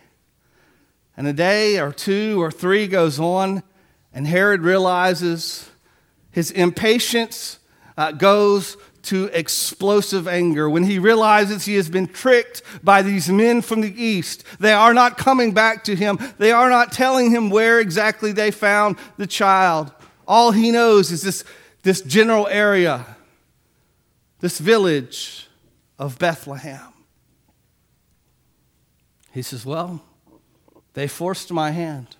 And 1.18 1.28
a 1.28 1.34
day 1.34 1.78
or 1.78 1.92
two 1.92 2.42
or 2.42 2.50
three 2.50 2.88
goes 2.88 3.20
on, 3.20 3.63
and 4.13 4.27
Herod 4.27 4.62
realizes 4.62 5.70
his 6.32 6.51
impatience 6.51 7.60
uh, 7.98 8.12
goes 8.12 8.77
to 9.03 9.25
explosive 9.34 10.27
anger 10.27 10.70
when 10.70 10.84
he 10.84 11.00
realizes 11.00 11.65
he 11.65 11.75
has 11.75 11.89
been 11.89 12.08
tricked 12.08 12.62
by 12.84 13.01
these 13.01 13.30
men 13.30 13.62
from 13.62 13.82
the 13.82 14.03
east. 14.03 14.44
They 14.60 14.74
are 14.74 14.94
not 14.94 15.18
coming 15.18 15.53
back 15.53 15.84
to 15.86 15.96
him, 15.96 16.20
they 16.38 16.51
are 16.51 16.70
not 16.70 16.91
telling 16.91 17.32
him 17.32 17.50
where 17.50 17.80
exactly 17.80 18.32
they 18.32 18.51
found 18.51 18.98
the 19.18 19.27
child. 19.27 19.91
All 20.27 20.51
he 20.51 20.72
knows 20.72 21.12
is 21.12 21.24
this, 21.24 21.44
this 21.84 22.01
general 22.01 22.48
area, 22.48 23.06
this 24.39 24.60
village 24.60 25.48
of 25.98 26.20
Bethlehem. 26.20 26.94
He 29.32 29.41
says, 29.41 29.65
Well, 29.65 30.03
they 30.94 31.08
forced 31.08 31.51
my 31.51 31.72
hand. 31.72 32.15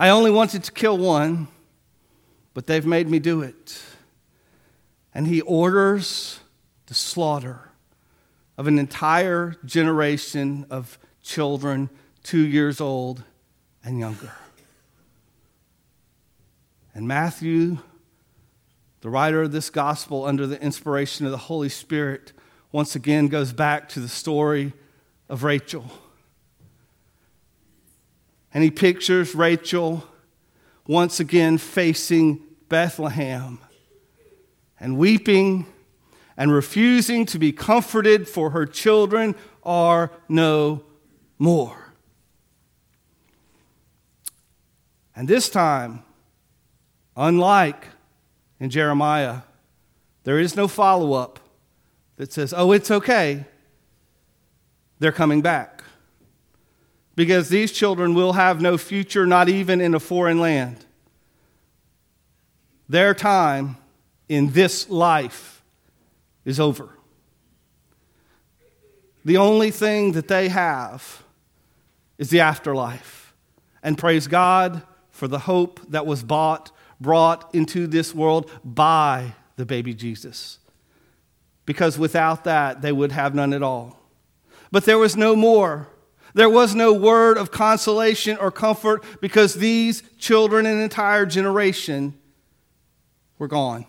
I 0.00 0.08
only 0.08 0.30
wanted 0.30 0.64
to 0.64 0.72
kill 0.72 0.96
one, 0.96 1.46
but 2.54 2.66
they've 2.66 2.86
made 2.86 3.06
me 3.06 3.18
do 3.18 3.42
it. 3.42 3.82
And 5.12 5.26
he 5.26 5.42
orders 5.42 6.40
the 6.86 6.94
slaughter 6.94 7.68
of 8.56 8.66
an 8.66 8.78
entire 8.78 9.56
generation 9.62 10.64
of 10.70 10.98
children 11.22 11.90
two 12.22 12.40
years 12.40 12.80
old 12.80 13.22
and 13.84 13.98
younger. 13.98 14.32
And 16.94 17.06
Matthew, 17.06 17.76
the 19.02 19.10
writer 19.10 19.42
of 19.42 19.52
this 19.52 19.68
gospel, 19.68 20.24
under 20.24 20.46
the 20.46 20.58
inspiration 20.62 21.26
of 21.26 21.30
the 21.30 21.36
Holy 21.36 21.68
Spirit, 21.68 22.32
once 22.72 22.96
again 22.96 23.28
goes 23.28 23.52
back 23.52 23.90
to 23.90 24.00
the 24.00 24.08
story 24.08 24.72
of 25.28 25.44
Rachel. 25.44 25.84
And 28.52 28.64
he 28.64 28.70
pictures 28.70 29.34
Rachel 29.34 30.04
once 30.86 31.20
again 31.20 31.58
facing 31.58 32.42
Bethlehem 32.68 33.58
and 34.78 34.96
weeping 34.98 35.66
and 36.36 36.52
refusing 36.52 37.26
to 37.26 37.38
be 37.38 37.52
comforted, 37.52 38.26
for 38.26 38.50
her 38.50 38.64
children 38.64 39.34
are 39.62 40.10
no 40.28 40.82
more. 41.38 41.92
And 45.14 45.28
this 45.28 45.50
time, 45.50 46.02
unlike 47.14 47.84
in 48.58 48.70
Jeremiah, 48.70 49.42
there 50.24 50.38
is 50.38 50.56
no 50.56 50.66
follow 50.66 51.12
up 51.12 51.38
that 52.16 52.32
says, 52.32 52.54
oh, 52.56 52.72
it's 52.72 52.90
okay. 52.90 53.44
They're 54.98 55.12
coming 55.12 55.42
back. 55.42 55.79
Because 57.20 57.50
these 57.50 57.70
children 57.70 58.14
will 58.14 58.32
have 58.32 58.62
no 58.62 58.78
future, 58.78 59.26
not 59.26 59.50
even 59.50 59.78
in 59.78 59.94
a 59.94 60.00
foreign 60.00 60.40
land. 60.40 60.86
Their 62.88 63.12
time 63.12 63.76
in 64.30 64.52
this 64.52 64.88
life 64.88 65.62
is 66.46 66.58
over. 66.58 66.88
The 69.22 69.36
only 69.36 69.70
thing 69.70 70.12
that 70.12 70.28
they 70.28 70.48
have 70.48 71.22
is 72.16 72.30
the 72.30 72.40
afterlife. 72.40 73.34
And 73.82 73.98
praise 73.98 74.26
God 74.26 74.82
for 75.10 75.28
the 75.28 75.40
hope 75.40 75.78
that 75.90 76.06
was 76.06 76.22
bought, 76.22 76.74
brought 77.02 77.54
into 77.54 77.86
this 77.86 78.14
world 78.14 78.50
by 78.64 79.34
the 79.56 79.66
baby 79.66 79.92
Jesus. 79.92 80.58
Because 81.66 81.98
without 81.98 82.44
that, 82.44 82.80
they 82.80 82.92
would 82.92 83.12
have 83.12 83.34
none 83.34 83.52
at 83.52 83.62
all. 83.62 84.00
But 84.72 84.86
there 84.86 84.96
was 84.96 85.18
no 85.18 85.36
more. 85.36 85.86
There 86.34 86.48
was 86.48 86.74
no 86.74 86.92
word 86.92 87.36
of 87.36 87.50
consolation 87.50 88.36
or 88.38 88.50
comfort 88.50 89.04
because 89.20 89.54
these 89.54 90.02
children, 90.18 90.66
an 90.66 90.80
entire 90.80 91.26
generation, 91.26 92.14
were 93.38 93.48
gone. 93.48 93.86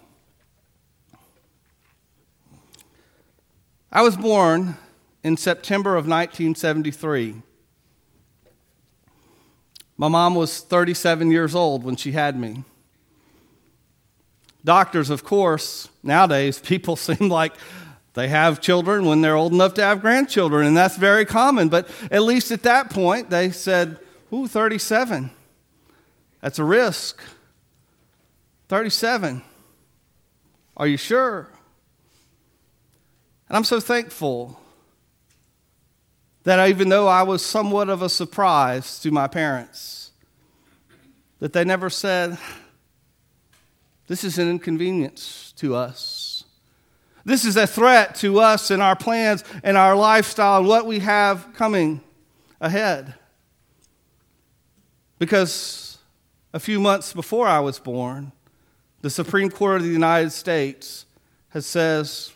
I 3.91 4.01
was 4.01 4.15
born 4.15 4.77
in 5.23 5.37
September 5.37 5.91
of 5.91 6.07
1973. 6.07 7.41
My 9.97 10.07
mom 10.07 10.33
was 10.33 10.61
37 10.61 11.29
years 11.29 11.53
old 11.53 11.83
when 11.83 11.95
she 11.95 12.13
had 12.13 12.39
me. 12.39 12.63
Doctors, 14.63 15.09
of 15.09 15.23
course, 15.23 15.89
nowadays, 16.01 16.59
people 16.63 16.95
seem 16.95 17.29
like 17.29 17.53
they 18.13 18.27
have 18.27 18.59
children 18.59 19.05
when 19.05 19.21
they're 19.21 19.35
old 19.35 19.53
enough 19.53 19.73
to 19.75 19.83
have 19.83 20.01
grandchildren, 20.01 20.67
and 20.67 20.75
that's 20.75 20.97
very 20.97 21.25
common. 21.25 21.69
But 21.69 21.89
at 22.09 22.23
least 22.23 22.51
at 22.51 22.63
that 22.63 22.89
point, 22.89 23.29
they 23.29 23.51
said, 23.51 23.99
Ooh, 24.33 24.47
37. 24.47 25.31
That's 26.41 26.59
a 26.59 26.63
risk. 26.63 27.21
37. 28.67 29.41
Are 30.75 30.87
you 30.87 30.97
sure? 30.97 31.47
And 33.47 33.57
I'm 33.57 33.63
so 33.63 33.79
thankful 33.79 34.59
that 36.43 36.69
even 36.69 36.89
though 36.89 37.07
I 37.07 37.23
was 37.23 37.45
somewhat 37.45 37.89
of 37.89 38.01
a 38.01 38.09
surprise 38.09 38.99
to 38.99 39.11
my 39.11 39.27
parents, 39.27 40.11
that 41.39 41.53
they 41.53 41.63
never 41.63 41.89
said, 41.89 42.37
This 44.07 44.23
is 44.23 44.37
an 44.37 44.49
inconvenience 44.49 45.53
to 45.57 45.75
us. 45.75 46.20
This 47.23 47.45
is 47.45 47.55
a 47.55 47.67
threat 47.67 48.15
to 48.15 48.39
us 48.39 48.71
and 48.71 48.81
our 48.81 48.95
plans 48.95 49.43
and 49.63 49.77
our 49.77 49.95
lifestyle 49.95 50.59
and 50.59 50.67
what 50.67 50.85
we 50.85 50.99
have 50.99 51.53
coming 51.53 52.01
ahead. 52.59 53.13
Because 55.19 55.99
a 56.53 56.59
few 56.59 56.79
months 56.79 57.13
before 57.13 57.47
I 57.47 57.59
was 57.59 57.79
born, 57.79 58.31
the 59.01 59.09
Supreme 59.09 59.49
Court 59.49 59.77
of 59.77 59.83
the 59.83 59.93
United 59.93 60.31
States 60.31 61.05
has 61.49 61.65
says 61.65 62.31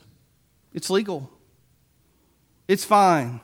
it's 0.74 0.90
legal. 0.90 1.32
It's 2.68 2.84
fine. 2.84 3.40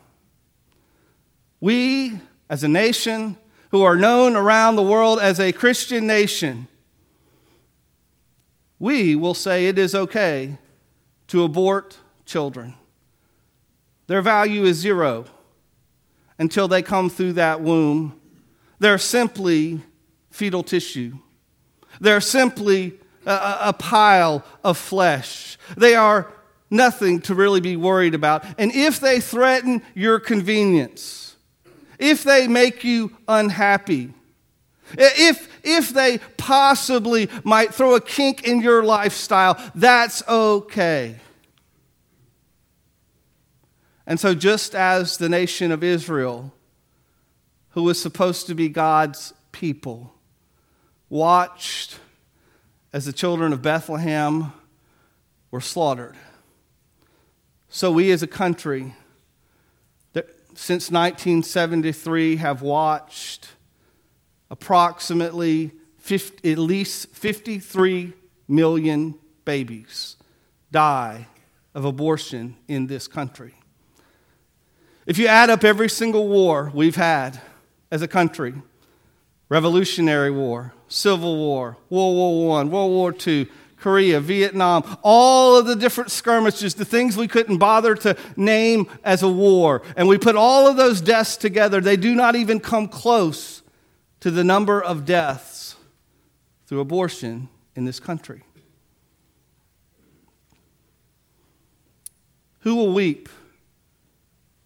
We, 1.60 2.20
as 2.50 2.63
a 2.63 2.68
nation 2.68 3.38
who 3.70 3.84
are 3.84 3.96
known 3.96 4.36
around 4.36 4.76
the 4.76 4.84
world 4.84 5.20
as 5.20 5.39
a 5.39 5.52
Christian 5.52 6.06
nation, 6.08 6.68
we 8.80 9.15
will 9.15 9.36
say 9.36 9.68
it 9.68 9.78
is 9.78 9.94
okay 9.94 10.58
to 11.32 11.46
abort 11.46 11.98
children. 12.26 12.74
Their 14.08 14.22
value 14.22 14.65
is 14.65 14.76
zero 14.76 15.28
until 16.38 16.67
they 16.67 16.82
come 16.82 17.10
through 17.10 17.34
that 17.34 17.62
womb. 17.62 18.20
They're 18.80 18.98
simply 18.98 19.82
fetal 20.30 20.62
tissue. 20.62 21.20
They're 22.02 22.20
simply 22.20 23.00
a, 23.26 23.58
a 23.62 23.74
pile 23.74 24.44
of 24.62 24.78
flesh. 24.78 25.58
They 25.78 25.96
are 25.96 26.34
nothing 26.70 27.22
to 27.22 27.34
really 27.34 27.62
be 27.62 27.78
worried 27.78 28.13
about. 28.13 28.44
And 28.58 28.70
if 28.74 29.00
they 29.00 29.22
threaten 29.22 29.84
your 29.96 30.20
convenience, 30.20 31.38
if 31.98 32.26
they 32.26 32.50
make 32.50 32.84
you 32.84 33.15
unhappy, 33.26 34.13
if, 34.98 35.48
if 35.63 35.93
they 35.93 36.19
possibly 36.38 37.30
might 37.43 37.74
throw 37.74 37.95
a 37.95 38.02
kink 38.02 38.43
in 38.43 38.62
your 38.62 38.84
lifestyle, 38.84 39.62
that's 39.76 40.28
okay. 40.28 41.17
And 44.06 44.19
so, 44.19 44.34
just 44.34 44.76
as 44.76 45.17
the 45.17 45.30
nation 45.30 45.71
of 45.71 45.84
Israel, 45.84 46.54
who 47.69 47.84
was 47.84 48.02
supposed 48.02 48.47
to 48.47 48.56
be 48.56 48.67
God's 48.67 49.34
people, 49.52 50.13
watched 51.10 52.00
as 52.91 53.06
the 53.06 53.13
children 53.13 53.54
of 53.54 53.62
Bethlehem 53.62 54.52
were 55.50 55.62
slaughtered. 55.62 56.17
So, 57.69 57.91
we 57.91 58.12
as 58.12 58.21
a 58.21 58.28
country, 58.28 58.95
that 60.13 60.28
since 60.56 60.91
1973, 60.91 62.38
have 62.38 62.62
watched 62.62 63.50
approximately 64.52 65.72
50, 65.98 66.52
at 66.52 66.58
least 66.60 67.16
53 67.16 68.14
million 68.48 69.16
babies 69.46 70.18
die 70.72 71.26
of 71.74 71.86
abortion 71.86 72.58
in 72.68 72.88
this 72.88 73.08
country. 73.08 73.56
If 75.06 75.18
you 75.18 75.28
add 75.28 75.50
up 75.50 75.64
every 75.64 75.90
single 75.90 76.28
war 76.28 76.70
we've 76.76 76.98
had 76.98 77.40
as 77.90 78.02
a 78.02 78.08
country, 78.08 78.54
Revolutionary 79.50 80.32
War, 80.32 80.74
Civil 80.90 81.38
War, 81.38 81.78
World 81.90 82.16
War 82.16 82.60
I, 82.60 82.64
World 82.66 82.92
War 82.92 83.16
II, 83.26 83.48
Korea, 83.78 84.20
Vietnam, 84.20 84.84
all 85.02 85.58
of 85.58 85.66
the 85.66 85.76
different 85.76 86.12
skirmishes, 86.12 86.76
the 86.76 86.86
things 86.86 87.18
we 87.18 87.28
couldn't 87.28 87.58
bother 87.58 87.96
to 87.96 88.16
name 88.36 88.88
as 89.04 89.24
a 89.24 89.30
war. 89.30 89.82
And 89.96 90.08
we 90.08 90.18
put 90.18 90.36
all 90.36 90.68
of 90.68 90.78
those 90.78 91.02
deaths 91.02 91.36
together. 91.36 91.82
They 91.82 91.98
do 91.98 92.14
not 92.14 92.36
even 92.36 92.60
come 92.60 92.88
close 92.88 93.61
to 94.22 94.32
the 94.32 94.44
number 94.44 94.82
of 94.82 95.06
deaths 95.06 95.76
through 96.66 96.80
abortion 96.80 97.50
in 97.76 97.86
this 97.86 98.00
country. 98.00 98.44
Who 102.60 102.76
will 102.76 102.94
weep 102.94 103.28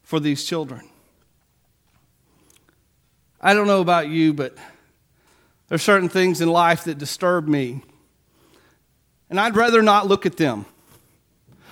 for 0.04 0.20
these 0.20 0.44
children? 0.44 0.88
I 3.41 3.54
don't 3.54 3.68
know 3.68 3.82
about 3.82 4.10
you, 4.10 4.34
but 4.34 4.56
there 5.68 5.76
are 5.76 5.80
certain 5.80 6.10
things 6.10 6.41
in 6.41 6.50
life 6.50 6.84
that 6.84 6.98
disturb 6.98 7.48
me, 7.48 7.82
and 9.30 9.39
I'd 9.39 9.56
rather 9.56 9.82
not 9.82 10.08
look 10.08 10.26
at 10.26 10.38
them. 10.38 10.65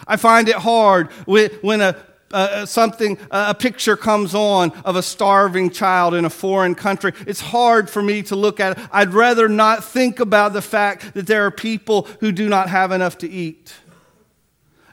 I 0.07 0.15
find 0.15 0.47
it 0.47 0.55
hard 0.55 1.11
when 1.25 1.81
a 1.81 1.97
uh, 2.33 2.65
something, 2.65 3.17
a 3.31 3.53
picture 3.53 3.95
comes 3.95 4.35
on 4.35 4.71
of 4.83 4.95
a 4.95 5.03
starving 5.03 5.69
child 5.69 6.13
in 6.13 6.25
a 6.25 6.29
foreign 6.29 6.75
country. 6.75 7.13
It's 7.25 7.41
hard 7.41 7.89
for 7.89 8.01
me 8.01 8.23
to 8.23 8.35
look 8.35 8.59
at 8.59 8.77
it. 8.77 8.85
I'd 8.91 9.13
rather 9.13 9.47
not 9.47 9.83
think 9.83 10.19
about 10.19 10.53
the 10.53 10.61
fact 10.61 11.13
that 11.13 11.27
there 11.27 11.45
are 11.45 11.51
people 11.51 12.07
who 12.19 12.31
do 12.31 12.49
not 12.49 12.69
have 12.69 12.91
enough 12.91 13.17
to 13.19 13.29
eat. 13.29 13.73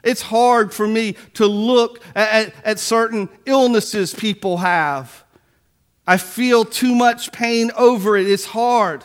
It's 0.03 0.21
hard 0.21 0.73
for 0.73 0.87
me 0.87 1.15
to 1.35 1.45
look 1.45 2.01
at, 2.15 2.53
at 2.63 2.79
certain 2.79 3.29
illnesses 3.45 4.13
people 4.13 4.57
have 4.57 5.23
I 6.11 6.17
feel 6.17 6.65
too 6.65 6.95
much 6.95 7.31
pain 7.31 7.71
over 7.77 8.17
it. 8.17 8.27
It's 8.27 8.45
hard. 8.45 9.03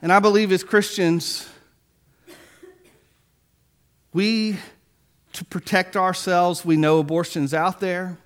And 0.00 0.12
I 0.12 0.18
believe 0.18 0.50
as 0.50 0.64
Christians, 0.64 1.48
we, 4.12 4.56
to 5.32 5.44
protect 5.44 5.96
ourselves, 5.96 6.64
we 6.64 6.76
know 6.76 6.98
abortion's 6.98 7.54
out 7.54 7.80
there. 7.80 8.18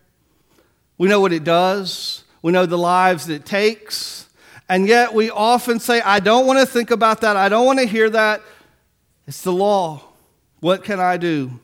We 0.98 1.08
know 1.08 1.20
what 1.20 1.32
it 1.32 1.44
does. 1.44 2.24
We 2.42 2.52
know 2.52 2.66
the 2.66 2.78
lives 2.78 3.26
that 3.26 3.34
it 3.34 3.46
takes. 3.46 4.28
And 4.68 4.88
yet 4.88 5.14
we 5.14 5.30
often 5.30 5.78
say, 5.78 6.00
I 6.00 6.20
don't 6.20 6.46
want 6.46 6.58
to 6.58 6.66
think 6.66 6.90
about 6.90 7.20
that. 7.20 7.36
I 7.36 7.48
don't 7.48 7.66
want 7.66 7.78
to 7.78 7.86
hear 7.86 8.10
that. 8.10 8.42
It's 9.26 9.42
the 9.42 9.52
law. 9.52 10.02
What 10.60 10.84
can 10.84 10.98
I 10.98 11.16
do? 11.16 11.60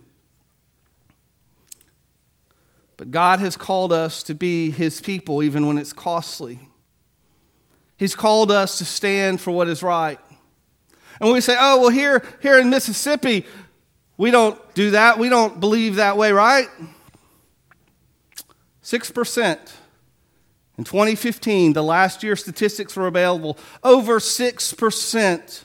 But 2.97 3.11
God 3.11 3.41
has 3.41 3.57
called 3.57 3.93
us 3.93 4.23
to 4.25 4.35
be 4.35 4.71
His 4.71 5.01
people 5.01 5.43
even 5.43 5.67
when 5.67 5.79
it's 5.79 5.93
costly. 5.93 6.61
He's 7.97 8.15
called 8.15 8.51
us 8.51 8.79
to 8.79 8.85
stand 8.85 9.41
for 9.41 9.51
what 9.51 9.69
is 9.69 9.83
right. 9.83 10.19
And 11.21 11.33
we 11.33 11.41
say, 11.41 11.57
oh, 11.59 11.81
well, 11.81 11.91
here, 11.91 12.23
here 12.43 12.59
in 12.59 12.69
Mississippi, 12.69 13.47
we 14.23 14.31
don't 14.31 14.57
do 14.75 14.93
that. 14.93 15.19
We 15.19 15.29
don't 15.29 15.59
believe 15.59 15.97
that 15.97 16.17
way, 16.17 16.31
right? 16.31 16.69
6%. 18.85 19.59
In 20.79 20.85
2015, 20.85 21.73
the 21.73 21.83
last 21.83 22.23
year 22.23 22.37
statistics 22.37 22.95
were 22.95 23.09
available, 23.09 23.59
over 23.83 24.21
6% 24.21 25.65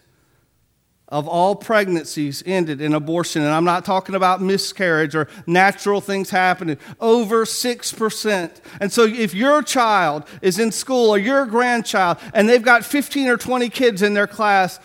of 1.08 1.28
all 1.28 1.56
pregnancies 1.56 2.42
ended 2.48 2.82
in 2.82 2.96
abortion. 2.96 3.44
And 3.44 3.52
I'm 3.52 3.64
not 3.64 3.86
talking 3.86 4.16
about 4.16 4.42
miscarriage 4.42 5.14
or 5.14 5.28
natural 5.46 6.02
things 6.02 6.32
happening. 6.32 6.80
Over 7.00 7.46
6%. 7.46 8.62
And 8.82 8.92
so 8.92 9.04
if 9.06 9.36
your 9.36 9.62
child 9.62 10.24
is 10.42 10.58
in 10.58 10.72
school 10.72 11.12
or 11.12 11.20
your 11.20 11.46
grandchild 11.46 12.18
and 12.34 12.50
they've 12.50 12.60
got 12.60 12.84
15 12.84 13.30
or 13.30 13.38
20 13.38 13.70
kids 13.70 14.02
in 14.02 14.16
their 14.16 14.26
class, 14.26 14.80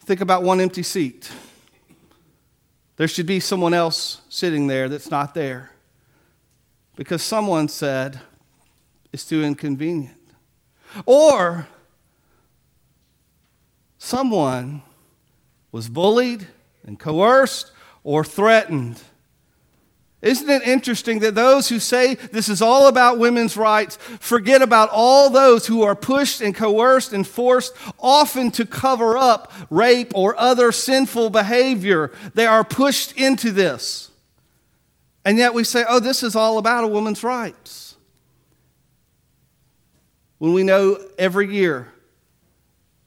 think 0.00 0.22
about 0.22 0.44
one 0.44 0.62
empty 0.62 0.82
seat. 0.82 1.30
There 2.96 3.08
should 3.08 3.26
be 3.26 3.40
someone 3.40 3.74
else 3.74 4.22
sitting 4.28 4.66
there 4.66 4.88
that's 4.88 5.10
not 5.10 5.34
there 5.34 5.70
because 6.96 7.22
someone 7.22 7.68
said 7.68 8.20
it's 9.12 9.24
too 9.24 9.42
inconvenient. 9.42 10.16
Or 11.04 11.68
someone 13.98 14.82
was 15.72 15.88
bullied 15.88 16.46
and 16.84 16.98
coerced 16.98 17.72
or 18.02 18.24
threatened. 18.24 19.02
Isn't 20.26 20.50
it 20.50 20.62
interesting 20.62 21.20
that 21.20 21.36
those 21.36 21.68
who 21.68 21.78
say 21.78 22.14
this 22.14 22.48
is 22.48 22.60
all 22.60 22.88
about 22.88 23.18
women's 23.18 23.56
rights 23.56 23.96
forget 24.18 24.60
about 24.60 24.88
all 24.90 25.30
those 25.30 25.68
who 25.68 25.82
are 25.82 25.94
pushed 25.94 26.40
and 26.40 26.52
coerced 26.52 27.12
and 27.12 27.24
forced, 27.24 27.74
often 28.00 28.50
to 28.52 28.66
cover 28.66 29.16
up 29.16 29.52
rape 29.70 30.10
or 30.16 30.38
other 30.38 30.72
sinful 30.72 31.30
behavior? 31.30 32.10
They 32.34 32.44
are 32.44 32.64
pushed 32.64 33.12
into 33.12 33.52
this. 33.52 34.10
And 35.24 35.38
yet 35.38 35.54
we 35.54 35.62
say, 35.62 35.84
oh, 35.88 36.00
this 36.00 36.24
is 36.24 36.34
all 36.34 36.58
about 36.58 36.82
a 36.82 36.88
woman's 36.88 37.22
rights. 37.22 37.94
When 40.38 40.52
we 40.52 40.64
know 40.64 40.98
every 41.18 41.54
year 41.54 41.92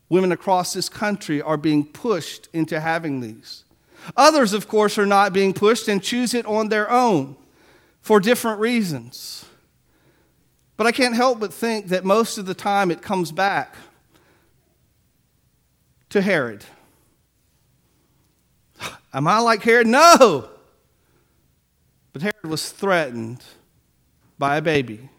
women 0.08 0.32
across 0.32 0.72
this 0.74 0.88
country 0.88 1.42
are 1.42 1.58
being 1.58 1.86
pushed 1.86 2.48
into 2.54 2.80
having 2.80 3.20
these. 3.20 3.66
Others, 4.16 4.54
of 4.54 4.68
course, 4.68 4.98
are 4.98 5.06
not 5.06 5.34
being 5.34 5.54
pushed 5.54 5.88
and 5.88 6.02
choose 6.02 6.34
it 6.34 6.46
on 6.46 6.70
their 6.70 6.90
own 6.90 7.36
for 8.02 8.20
different 8.20 8.60
reasons. 8.60 9.46
But 10.78 10.88
I 10.88 10.92
can't 10.92 11.16
help 11.16 11.40
but 11.40 11.54
think 11.54 11.88
that 11.88 12.06
most 12.06 12.38
of 12.38 12.46
the 12.46 12.54
time 12.54 12.92
it 12.92 13.02
comes 13.02 13.32
back 13.32 13.76
to 16.10 16.22
Herod. 16.22 16.64
Am 19.14 19.28
I 19.28 19.40
like 19.40 19.62
Herod? 19.62 19.88
No! 19.88 20.50
But 22.14 22.22
Herod 22.22 22.46
was 22.48 22.72
threatened 22.72 23.44
by 24.38 24.58
a 24.58 24.62
baby 24.62 25.10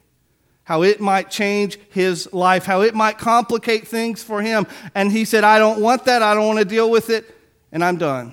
how 0.71 0.83
it 0.83 1.01
might 1.01 1.29
change 1.29 1.81
his 1.91 2.33
life, 2.33 2.65
how 2.65 2.83
it 2.83 2.95
might 2.95 3.19
complicate 3.19 3.89
things 3.89 4.23
for 4.23 4.41
him. 4.41 4.65
And 4.95 5.11
he 5.11 5.25
said, 5.25 5.43
I 5.43 5.59
don't 5.59 5.81
want 5.81 6.05
that. 6.05 6.23
I 6.23 6.33
don't 6.33 6.47
want 6.47 6.61
to 6.61 6.65
deal 6.65 6.89
with 6.89 7.11
it. 7.11 7.25
And 7.73 7.83
I'm 7.83 7.97
done. 7.97 8.33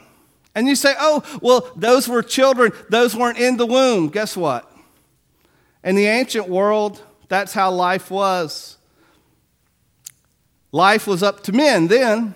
And 0.57 0.67
you 0.67 0.75
say, 0.75 0.95
oh, 0.99 1.21
well, 1.39 1.71
those 1.75 2.07
were 2.07 2.23
children. 2.23 2.71
Those 2.89 3.15
weren't 3.15 3.37
in 3.37 3.57
the 3.57 3.65
womb. 3.67 4.09
Guess 4.09 4.35
what? 4.35 4.67
In 5.83 5.95
the 5.95 6.07
ancient 6.07 6.49
world, 6.49 6.99
that's 7.27 7.53
how 7.53 7.69
life 7.69 8.09
was. 8.09 8.77
Life 10.71 11.05
was 11.05 11.21
up 11.21 11.43
to 11.43 11.51
men 11.51 11.89
then. 11.89 12.33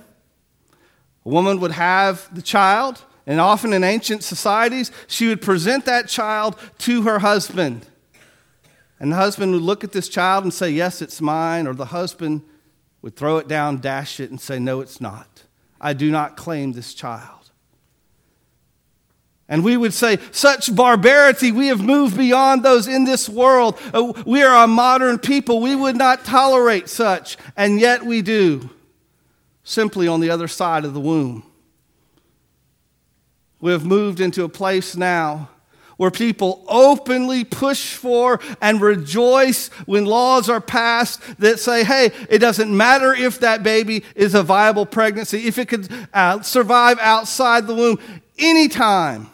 A 1.25 1.29
woman 1.29 1.59
would 1.61 1.71
have 1.71 2.29
the 2.31 2.43
child, 2.43 3.03
and 3.25 3.41
often 3.41 3.73
in 3.73 3.83
ancient 3.83 4.23
societies, 4.23 4.91
she 5.07 5.27
would 5.27 5.41
present 5.41 5.85
that 5.85 6.07
child 6.07 6.59
to 6.77 7.01
her 7.01 7.17
husband. 7.17 7.87
And 8.99 9.11
the 9.11 9.15
husband 9.15 9.51
would 9.53 9.63
look 9.63 9.83
at 9.83 9.93
this 9.93 10.07
child 10.07 10.43
and 10.43 10.53
say, 10.53 10.69
Yes, 10.69 11.01
it's 11.01 11.19
mine. 11.21 11.65
Or 11.65 11.73
the 11.73 11.85
husband 11.85 12.43
would 13.01 13.15
throw 13.15 13.37
it 13.37 13.47
down, 13.47 13.77
dash 13.77 14.19
it, 14.19 14.29
and 14.29 14.39
say, 14.39 14.59
No, 14.59 14.79
it's 14.79 15.01
not. 15.01 15.45
I 15.81 15.93
do 15.93 16.11
not 16.11 16.37
claim 16.37 16.73
this 16.73 16.93
child. 16.93 17.40
And 19.51 19.65
we 19.65 19.75
would 19.75 19.93
say, 19.93 20.17
Such 20.31 20.73
barbarity, 20.73 21.51
we 21.51 21.67
have 21.67 21.81
moved 21.81 22.17
beyond 22.17 22.63
those 22.63 22.87
in 22.87 23.03
this 23.03 23.27
world. 23.27 23.77
Uh, 23.93 24.13
we 24.25 24.41
are 24.41 24.63
a 24.63 24.67
modern 24.67 25.19
people. 25.19 25.59
We 25.59 25.75
would 25.75 25.97
not 25.97 26.23
tolerate 26.23 26.87
such. 26.87 27.35
And 27.57 27.77
yet 27.77 28.05
we 28.05 28.21
do, 28.21 28.69
simply 29.65 30.07
on 30.07 30.21
the 30.21 30.29
other 30.29 30.47
side 30.47 30.85
of 30.85 30.93
the 30.93 31.01
womb. 31.01 31.43
We 33.59 33.73
have 33.73 33.85
moved 33.85 34.21
into 34.21 34.45
a 34.45 34.49
place 34.49 34.95
now 34.95 35.49
where 35.97 36.11
people 36.11 36.63
openly 36.69 37.43
push 37.43 37.93
for 37.93 38.39
and 38.61 38.79
rejoice 38.79 39.67
when 39.85 40.05
laws 40.05 40.49
are 40.49 40.61
passed 40.61 41.21
that 41.39 41.59
say, 41.59 41.83
hey, 41.83 42.11
it 42.29 42.39
doesn't 42.39 42.75
matter 42.75 43.13
if 43.13 43.41
that 43.41 43.63
baby 43.63 44.05
is 44.15 44.33
a 44.33 44.41
viable 44.41 44.85
pregnancy, 44.85 45.45
if 45.45 45.57
it 45.57 45.67
could 45.67 45.89
uh, 46.13 46.41
survive 46.41 46.97
outside 46.99 47.67
the 47.67 47.75
womb, 47.75 47.99
anytime, 48.39 49.29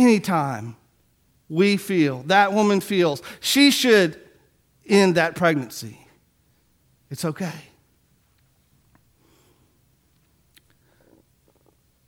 anytime 0.00 0.76
we 1.48 1.76
feel, 1.76 2.22
that 2.24 2.52
woman 2.52 2.80
feels, 2.80 3.22
she 3.40 3.70
should 3.70 4.20
end 4.86 5.16
that 5.16 5.34
pregnancy. 5.34 5.98
It's 7.10 7.24
okay. 7.24 7.52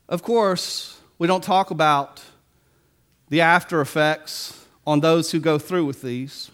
Of 0.08 0.22
course, 0.22 1.00
we 1.18 1.26
don't 1.26 1.42
talk 1.42 1.70
about 1.70 2.22
the 3.28 3.40
after 3.40 3.80
effects 3.80 4.66
on 4.86 5.00
those 5.00 5.30
who 5.30 5.40
go 5.40 5.58
through 5.58 5.86
with 5.86 6.02
these. 6.02 6.50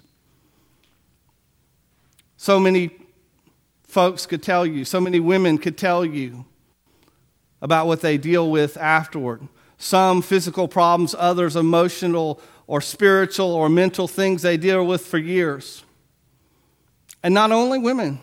So 2.36 2.60
many 2.60 2.90
folks 3.82 4.26
could 4.26 4.42
tell 4.42 4.64
you, 4.64 4.84
so 4.84 5.00
many 5.00 5.18
women 5.18 5.58
could 5.58 5.76
tell 5.76 6.04
you 6.04 6.44
about 7.60 7.86
what 7.86 8.00
they 8.00 8.16
deal 8.16 8.50
with 8.50 8.76
afterward. 8.76 9.48
Some 9.78 10.22
physical 10.22 10.66
problems, 10.66 11.14
others 11.16 11.56
emotional 11.56 12.40
or 12.66 12.80
spiritual 12.80 13.54
or 13.54 13.68
mental 13.68 14.08
things 14.08 14.42
they 14.42 14.56
deal 14.56 14.84
with 14.84 15.06
for 15.06 15.18
years. 15.18 15.84
And 17.22 17.32
not 17.32 17.52
only 17.52 17.78
women. 17.78 18.20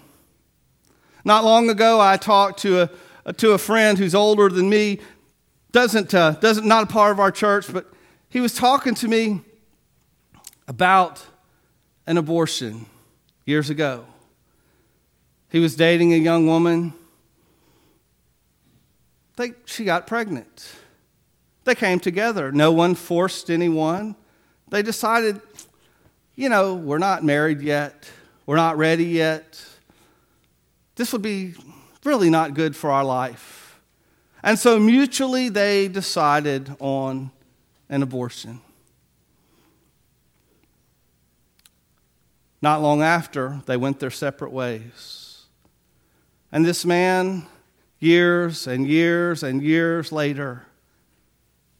Not 1.23 1.43
long 1.43 1.69
ago, 1.69 1.99
I 1.99 2.17
talked 2.17 2.59
to 2.59 2.89
a, 3.25 3.33
to 3.33 3.53
a 3.53 3.57
friend 3.57 3.97
who's 3.97 4.13
older 4.13 4.49
than 4.49 4.69
me, 4.69 4.99
doesn't, 5.71 6.13
uh, 6.13 6.31
doesn't, 6.33 6.67
not 6.67 6.83
a 6.83 6.87
part 6.87 7.11
of 7.11 7.19
our 7.19 7.31
church, 7.31 7.71
but 7.73 7.91
he 8.29 8.39
was 8.39 8.53
talking 8.53 8.93
to 8.95 9.07
me 9.07 9.41
about 10.67 11.25
an 12.05 12.17
abortion 12.17 12.85
years 13.45 13.69
ago. 13.69 14.05
He 15.49 15.59
was 15.59 15.75
dating 15.75 16.13
a 16.13 16.17
young 16.17 16.47
woman. 16.47 16.93
They, 19.37 19.53
she 19.65 19.85
got 19.85 20.05
pregnant. 20.05 20.67
They 21.65 21.75
came 21.75 21.99
together. 21.99 22.51
No 22.51 22.71
one 22.71 22.95
forced 22.95 23.49
anyone. 23.49 24.15
They 24.69 24.81
decided, 24.81 25.41
you 26.35 26.47
know, 26.47 26.75
we're 26.75 26.99
not 26.99 27.23
married 27.23 27.61
yet. 27.61 28.09
We're 28.45 28.55
not 28.55 28.77
ready 28.77 29.05
yet. 29.05 29.63
This 30.95 31.11
would 31.11 31.23
be 31.23 31.55
really 32.03 32.29
not 32.29 32.53
good 32.53 32.75
for 32.75 32.91
our 32.91 33.03
life. 33.03 33.79
And 34.43 34.59
so 34.59 34.79
mutually 34.79 35.49
they 35.49 35.87
decided 35.87 36.75
on 36.79 37.31
an 37.89 38.03
abortion. 38.03 38.61
Not 42.61 42.81
long 42.81 43.01
after, 43.01 43.61
they 43.65 43.77
went 43.77 43.99
their 43.99 44.11
separate 44.11 44.51
ways. 44.51 45.45
And 46.51 46.63
this 46.63 46.85
man, 46.85 47.47
years 47.99 48.67
and 48.67 48.87
years 48.87 49.41
and 49.41 49.63
years 49.63 50.11
later, 50.11 50.65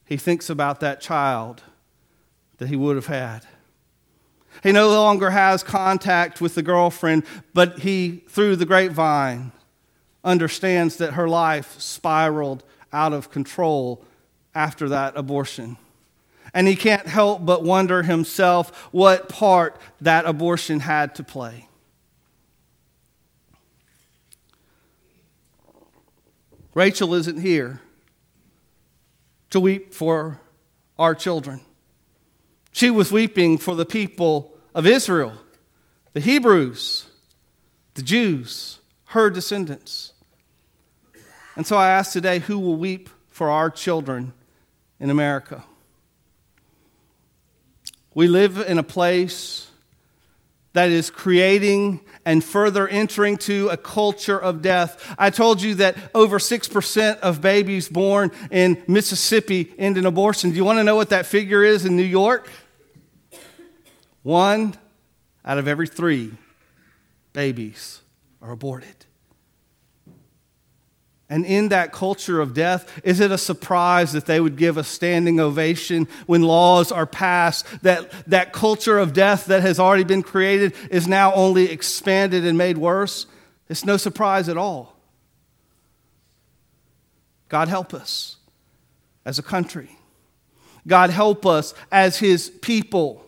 he 0.05 0.17
thinks 0.17 0.49
about 0.49 0.79
that 0.79 1.01
child 1.01 1.63
that 2.57 2.67
he 2.67 2.75
would 2.75 2.95
have 2.95 3.07
had. 3.07 3.41
He 4.63 4.71
no 4.71 4.89
longer 4.89 5.31
has 5.31 5.63
contact 5.63 6.39
with 6.39 6.55
the 6.55 6.63
girlfriend, 6.63 7.23
but 7.53 7.79
he, 7.79 8.23
through 8.29 8.55
the 8.55 8.65
grapevine, 8.65 9.51
understands 10.23 10.97
that 10.97 11.13
her 11.13 11.27
life 11.27 11.79
spiraled 11.79 12.63
out 12.93 13.13
of 13.13 13.29
control 13.29 14.03
after 14.53 14.87
that 14.89 15.17
abortion 15.17 15.77
and 16.55 16.69
he 16.69 16.75
can't 16.77 17.05
help 17.05 17.45
but 17.45 17.63
wonder 17.63 18.01
himself 18.01 18.87
what 18.93 19.27
part 19.27 19.77
that 19.99 20.25
abortion 20.25 20.79
had 20.79 21.13
to 21.15 21.23
play. 21.23 21.67
Rachel 26.73 27.13
isn't 27.13 27.41
here 27.41 27.81
to 29.55 29.59
weep 29.61 29.93
for 29.93 30.41
our 30.99 31.15
children. 31.15 31.61
She 32.73 32.91
was 32.91 33.09
weeping 33.09 33.57
for 33.57 33.73
the 33.73 33.85
people 33.85 34.53
of 34.73 34.85
Israel, 34.85 35.31
the 36.11 36.19
Hebrews, 36.19 37.05
the 37.93 38.01
Jews, 38.01 38.79
her 39.05 39.29
descendants. 39.29 40.11
And 41.55 41.65
so 41.65 41.77
I 41.77 41.89
ask 41.89 42.11
today 42.11 42.39
who 42.39 42.59
will 42.59 42.75
weep 42.75 43.09
for 43.29 43.49
our 43.49 43.69
children 43.69 44.33
in 44.99 45.09
America? 45.09 45.63
We 48.13 48.27
live 48.27 48.57
in 48.57 48.77
a 48.77 48.83
place 48.83 49.69
that 50.75 50.89
is 50.89 51.09
creating 51.09 52.01
and 52.25 52.43
further 52.43 52.87
entering 52.87 53.37
to 53.37 53.69
a 53.69 53.77
culture 53.77 54.37
of 54.37 54.61
death. 54.61 55.15
I 55.17 55.29
told 55.29 55.61
you 55.61 55.75
that 55.75 55.95
over 56.13 56.37
6% 56.37 57.19
of 57.19 57.41
babies 57.41 57.87
born 57.87 58.31
in 58.51 58.83
Mississippi 58.87 59.73
end 59.77 59.97
in 59.97 60.05
abortion. 60.05 60.51
Do 60.51 60.57
you 60.57 60.65
want 60.65 60.79
to 60.79 60.83
know 60.83 60.95
what 60.95 61.09
that 61.09 61.25
figure 61.25 61.63
is 61.63 61.85
in 61.85 61.95
New 61.95 62.03
York? 62.03 62.49
One 64.21 64.75
out 65.45 65.57
of 65.57 65.67
every 65.67 65.87
three 65.87 66.33
babies 67.31 68.01
are 68.41 68.51
aborted. 68.51 69.05
And 71.27 71.43
in 71.43 71.69
that 71.69 71.91
culture 71.91 72.39
of 72.39 72.53
death, 72.53 73.01
is 73.03 73.19
it 73.19 73.31
a 73.31 73.37
surprise 73.37 74.11
that 74.13 74.27
they 74.27 74.39
would 74.39 74.57
give 74.57 74.77
a 74.77 74.83
standing 74.83 75.39
ovation 75.39 76.07
when 76.27 76.43
laws 76.43 76.91
are 76.91 77.07
passed? 77.07 77.65
That 77.81 78.11
that 78.27 78.53
culture 78.53 78.99
of 78.99 79.13
death 79.13 79.45
that 79.45 79.61
has 79.61 79.79
already 79.79 80.03
been 80.03 80.21
created 80.21 80.73
is 80.91 81.07
now 81.07 81.33
only 81.33 81.71
expanded 81.71 82.45
and 82.45 82.57
made 82.57 82.77
worse? 82.77 83.25
It's 83.69 83.85
no 83.85 83.97
surprise 83.97 84.47
at 84.49 84.57
all. 84.57 84.95
God 87.49 87.69
help 87.69 87.93
us 87.93 88.37
as 89.25 89.39
a 89.39 89.43
country. 89.43 89.97
God 90.85 91.09
help 91.09 91.45
us 91.45 91.73
as 91.91 92.19
his 92.19 92.51
people. 92.61 93.24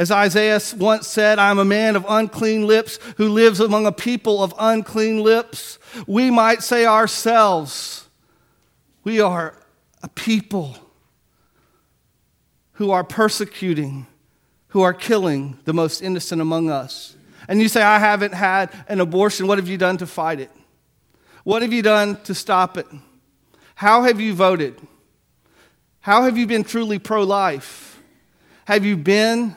As 0.00 0.10
Isaiah 0.10 0.58
once 0.78 1.06
said, 1.06 1.38
I'm 1.38 1.58
a 1.58 1.64
man 1.66 1.94
of 1.94 2.06
unclean 2.08 2.66
lips 2.66 2.98
who 3.18 3.28
lives 3.28 3.60
among 3.60 3.84
a 3.84 3.92
people 3.92 4.42
of 4.42 4.54
unclean 4.58 5.22
lips. 5.22 5.78
We 6.06 6.30
might 6.30 6.62
say 6.62 6.86
ourselves, 6.86 8.08
we 9.04 9.20
are 9.20 9.54
a 10.02 10.08
people 10.08 10.74
who 12.72 12.90
are 12.90 13.04
persecuting, 13.04 14.06
who 14.68 14.80
are 14.80 14.94
killing 14.94 15.58
the 15.66 15.74
most 15.74 16.00
innocent 16.00 16.40
among 16.40 16.70
us. 16.70 17.14
And 17.46 17.60
you 17.60 17.68
say, 17.68 17.82
I 17.82 17.98
haven't 17.98 18.32
had 18.32 18.70
an 18.88 19.00
abortion. 19.00 19.48
What 19.48 19.58
have 19.58 19.68
you 19.68 19.76
done 19.76 19.98
to 19.98 20.06
fight 20.06 20.40
it? 20.40 20.50
What 21.44 21.60
have 21.60 21.74
you 21.74 21.82
done 21.82 22.16
to 22.22 22.34
stop 22.34 22.78
it? 22.78 22.86
How 23.74 24.04
have 24.04 24.18
you 24.18 24.32
voted? 24.32 24.80
How 26.00 26.22
have 26.22 26.38
you 26.38 26.46
been 26.46 26.64
truly 26.64 26.98
pro 26.98 27.22
life? 27.22 28.02
Have 28.64 28.86
you 28.86 28.96
been 28.96 29.56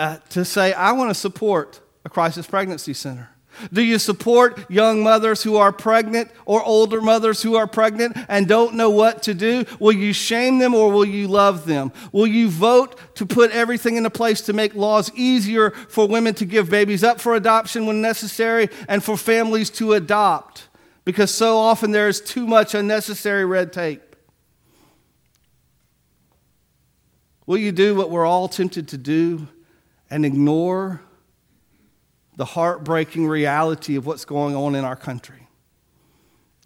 uh, 0.00 0.16
to 0.30 0.46
say, 0.46 0.72
I 0.72 0.92
want 0.92 1.10
to 1.10 1.14
support 1.14 1.78
a 2.06 2.08
crisis 2.08 2.46
pregnancy 2.46 2.94
center? 2.94 3.28
Do 3.70 3.82
you 3.82 3.98
support 3.98 4.70
young 4.70 5.02
mothers 5.02 5.42
who 5.42 5.56
are 5.58 5.72
pregnant 5.72 6.30
or 6.46 6.64
older 6.64 7.02
mothers 7.02 7.42
who 7.42 7.56
are 7.56 7.66
pregnant 7.66 8.16
and 8.26 8.48
don't 8.48 8.76
know 8.76 8.88
what 8.88 9.22
to 9.24 9.34
do? 9.34 9.66
Will 9.78 9.92
you 9.92 10.14
shame 10.14 10.58
them 10.58 10.74
or 10.74 10.90
will 10.90 11.04
you 11.04 11.28
love 11.28 11.66
them? 11.66 11.92
Will 12.12 12.26
you 12.26 12.48
vote 12.48 12.98
to 13.16 13.26
put 13.26 13.50
everything 13.50 13.96
into 13.96 14.08
place 14.08 14.40
to 14.42 14.54
make 14.54 14.74
laws 14.74 15.12
easier 15.14 15.70
for 15.72 16.08
women 16.08 16.32
to 16.34 16.46
give 16.46 16.70
babies 16.70 17.04
up 17.04 17.20
for 17.20 17.34
adoption 17.34 17.84
when 17.84 18.00
necessary 18.00 18.70
and 18.88 19.04
for 19.04 19.18
families 19.18 19.68
to 19.68 19.92
adopt? 19.92 20.68
Because 21.04 21.34
so 21.34 21.58
often 21.58 21.90
there 21.90 22.08
is 22.08 22.22
too 22.22 22.46
much 22.46 22.74
unnecessary 22.74 23.44
red 23.44 23.70
tape. 23.70 24.16
Will 27.44 27.58
you 27.58 27.72
do 27.72 27.94
what 27.94 28.08
we're 28.08 28.24
all 28.24 28.48
tempted 28.48 28.88
to 28.88 28.96
do? 28.96 29.46
And 30.10 30.26
ignore 30.26 31.00
the 32.36 32.44
heartbreaking 32.44 33.26
reality 33.26 33.96
of 33.96 34.06
what's 34.06 34.24
going 34.24 34.56
on 34.56 34.74
in 34.74 34.84
our 34.84 34.96
country? 34.96 35.46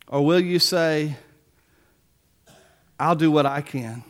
Or 0.08 0.24
will 0.24 0.40
you 0.40 0.58
say, 0.58 1.16
I'll 2.98 3.16
do 3.16 3.30
what 3.30 3.46
I 3.46 3.60
can? 3.60 4.04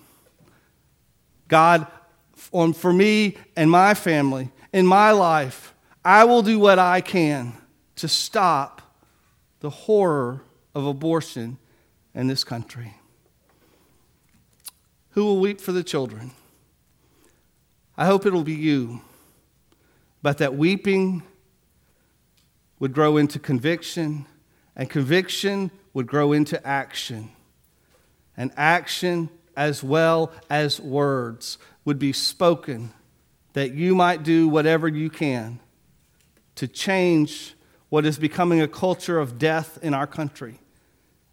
God, 1.48 1.86
for 2.34 2.92
me 2.92 3.36
and 3.56 3.70
my 3.70 3.94
family, 3.94 4.50
in 4.72 4.86
my 4.86 5.10
life, 5.12 5.74
I 6.04 6.24
will 6.24 6.42
do 6.42 6.58
what 6.58 6.78
I 6.78 7.00
can 7.00 7.54
to 7.96 8.08
stop 8.08 8.82
the 9.60 9.70
horror 9.70 10.42
of 10.74 10.86
abortion 10.86 11.58
in 12.14 12.26
this 12.26 12.44
country. 12.44 12.94
Who 15.10 15.24
will 15.24 15.40
weep 15.40 15.60
for 15.60 15.72
the 15.72 15.84
children? 15.84 16.32
I 17.96 18.06
hope 18.06 18.26
it'll 18.26 18.42
be 18.42 18.54
you 18.54 19.00
but 20.24 20.38
that 20.38 20.56
weeping 20.56 21.22
would 22.78 22.94
grow 22.94 23.18
into 23.18 23.38
conviction, 23.38 24.24
and 24.74 24.88
conviction 24.88 25.70
would 25.92 26.06
grow 26.06 26.32
into 26.32 26.66
action. 26.66 27.28
And 28.34 28.50
action, 28.56 29.28
as 29.54 29.84
well 29.84 30.32
as 30.48 30.80
words, 30.80 31.58
would 31.84 31.98
be 31.98 32.14
spoken 32.14 32.94
that 33.52 33.74
you 33.74 33.94
might 33.94 34.22
do 34.22 34.48
whatever 34.48 34.88
you 34.88 35.10
can 35.10 35.60
to 36.54 36.66
change 36.66 37.54
what 37.90 38.06
is 38.06 38.18
becoming 38.18 38.62
a 38.62 38.68
culture 38.68 39.18
of 39.18 39.38
death 39.38 39.78
in 39.82 39.92
our 39.92 40.06
country 40.06 40.58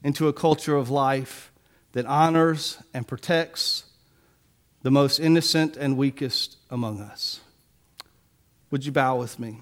into 0.04 0.28
a 0.28 0.34
culture 0.34 0.76
of 0.76 0.90
life 0.90 1.54
that 1.94 2.06
honors 2.06 2.78
and 2.94 3.08
protects 3.08 3.86
the 4.82 4.92
most 4.92 5.18
innocent 5.18 5.78
and 5.78 5.96
weakest 5.96 6.58
among 6.70 7.00
us. 7.00 7.41
Would 8.72 8.86
you 8.86 8.94
bow 8.94 9.18
with 9.18 9.38
me? 9.38 9.58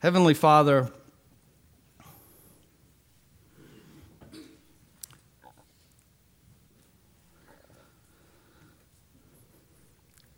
Heavenly 0.00 0.34
Father, 0.34 0.90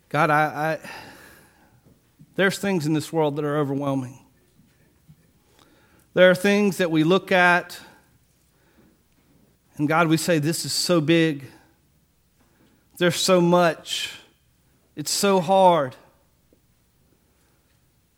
God, 0.07 0.29
I, 0.29 0.43
I, 0.45 0.79
there's 2.37 2.57
things 2.57 2.85
in 2.85 2.93
this 2.93 3.11
world 3.11 3.35
that 3.35 3.43
are 3.43 3.57
overwhelming. 3.57 4.17
There 6.13 6.31
are 6.31 6.35
things 6.35 6.77
that 6.77 6.89
we 6.89 7.03
look 7.03 7.33
at, 7.33 7.77
and 9.75 9.89
God, 9.89 10.07
we 10.07 10.15
say, 10.15 10.39
This 10.39 10.63
is 10.63 10.71
so 10.71 11.01
big. 11.01 11.43
There's 12.97 13.17
so 13.17 13.41
much. 13.41 14.13
It's 14.95 15.11
so 15.11 15.39
hard. 15.39 15.95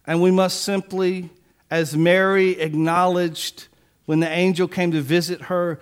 And 0.05 0.21
we 0.21 0.31
must 0.31 0.61
simply, 0.61 1.29
as 1.69 1.97
Mary 1.97 2.59
acknowledged 2.59 3.67
when 4.05 4.21
the 4.21 4.29
angel 4.29 4.67
came 4.67 4.91
to 4.91 5.01
visit 5.01 5.43
her, 5.43 5.79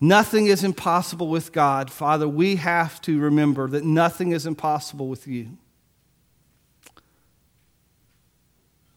nothing 0.00 0.46
is 0.46 0.64
impossible 0.64 1.28
with 1.28 1.52
God. 1.52 1.90
Father, 1.90 2.26
we 2.28 2.56
have 2.56 3.00
to 3.02 3.20
remember 3.20 3.68
that 3.68 3.84
nothing 3.84 4.32
is 4.32 4.44
impossible 4.44 5.08
with 5.08 5.28
you. 5.28 5.56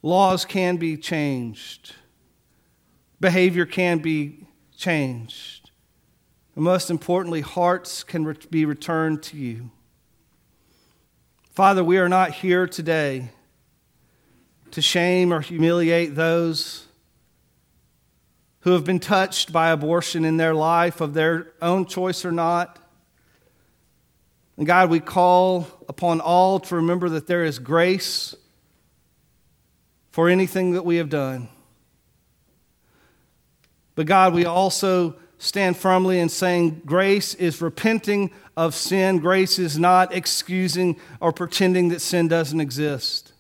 Laws 0.02 0.45
can 0.45 0.78
be 0.78 0.97
changed, 0.97 1.93
behavior 3.19 3.67
can 3.67 4.00
be 4.00 4.47
changed. 4.76 5.69
And 6.56 6.63
most 6.63 6.89
importantly, 6.89 7.41
hearts 7.41 8.04
can 8.04 8.36
be 8.50 8.65
returned 8.65 9.21
to 9.24 9.38
you. 9.38 9.69
Father, 11.52 11.84
we 11.84 11.98
are 11.98 12.08
not 12.08 12.32
here 12.32 12.66
today 12.66 13.30
to 14.72 14.82
shame 14.82 15.34
or 15.34 15.42
humiliate 15.42 16.16
those 16.16 16.86
who 18.62 18.72
have 18.72 18.86
been 18.86 19.02
touched 19.02 19.52
by 19.52 19.70
abortion 19.70 20.24
in 20.24 20.38
their 20.38 20.54
life, 20.54 21.02
of 21.02 21.14
their 21.14 21.52
own 21.62 21.86
choice 21.86 22.24
or 22.24 22.32
not. 22.32 22.80
And 24.56 24.66
God, 24.66 24.90
we 24.90 25.02
call 25.02 25.68
upon 25.90 26.22
all 26.22 26.62
to 26.62 26.76
remember 26.78 27.10
that 27.10 27.28
there 27.28 27.44
is 27.44 27.60
grace 27.60 28.34
for 30.12 30.30
anything 30.30 30.72
that 30.72 30.86
we 30.86 30.96
have 30.98 31.10
done. 31.10 31.50
But 33.96 34.06
God, 34.06 34.34
we 34.34 34.46
also 34.46 35.16
stand 35.42 35.76
firmly 35.76 36.20
in 36.20 36.30
saying 36.30 36.84
grace 36.86 37.34
is 37.34 37.62
repenting 37.62 38.32
of 38.56 38.76
sin. 38.76 39.18
Grace 39.18 39.58
is 39.58 39.78
not 39.78 40.14
excusing 40.14 41.00
or 41.20 41.32
pretending 41.34 41.90
that 41.90 42.00
sin 42.00 42.28
doesn't 42.28 42.62
exist. 42.62 43.34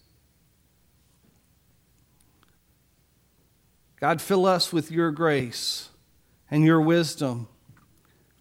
God, 3.99 4.19
fill 4.19 4.47
us 4.47 4.73
with 4.73 4.91
your 4.91 5.11
grace 5.11 5.89
and 6.49 6.65
your 6.65 6.81
wisdom 6.81 7.47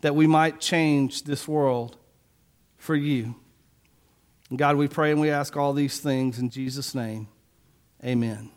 that 0.01 0.14
we 0.14 0.27
might 0.27 0.59
change 0.59 1.25
this 1.25 1.46
world 1.46 1.99
for 2.79 2.96
you. 2.96 3.35
And 4.49 4.59
God, 4.59 4.77
we 4.77 4.88
pray 4.88 5.11
and 5.11 5.20
we 5.20 5.29
ask 5.29 5.55
all 5.59 5.75
these 5.75 6.01
things 6.01 6.38
in 6.38 6.49
Jesus' 6.49 6.94
name. 6.94 7.29
Amen. 8.03 8.51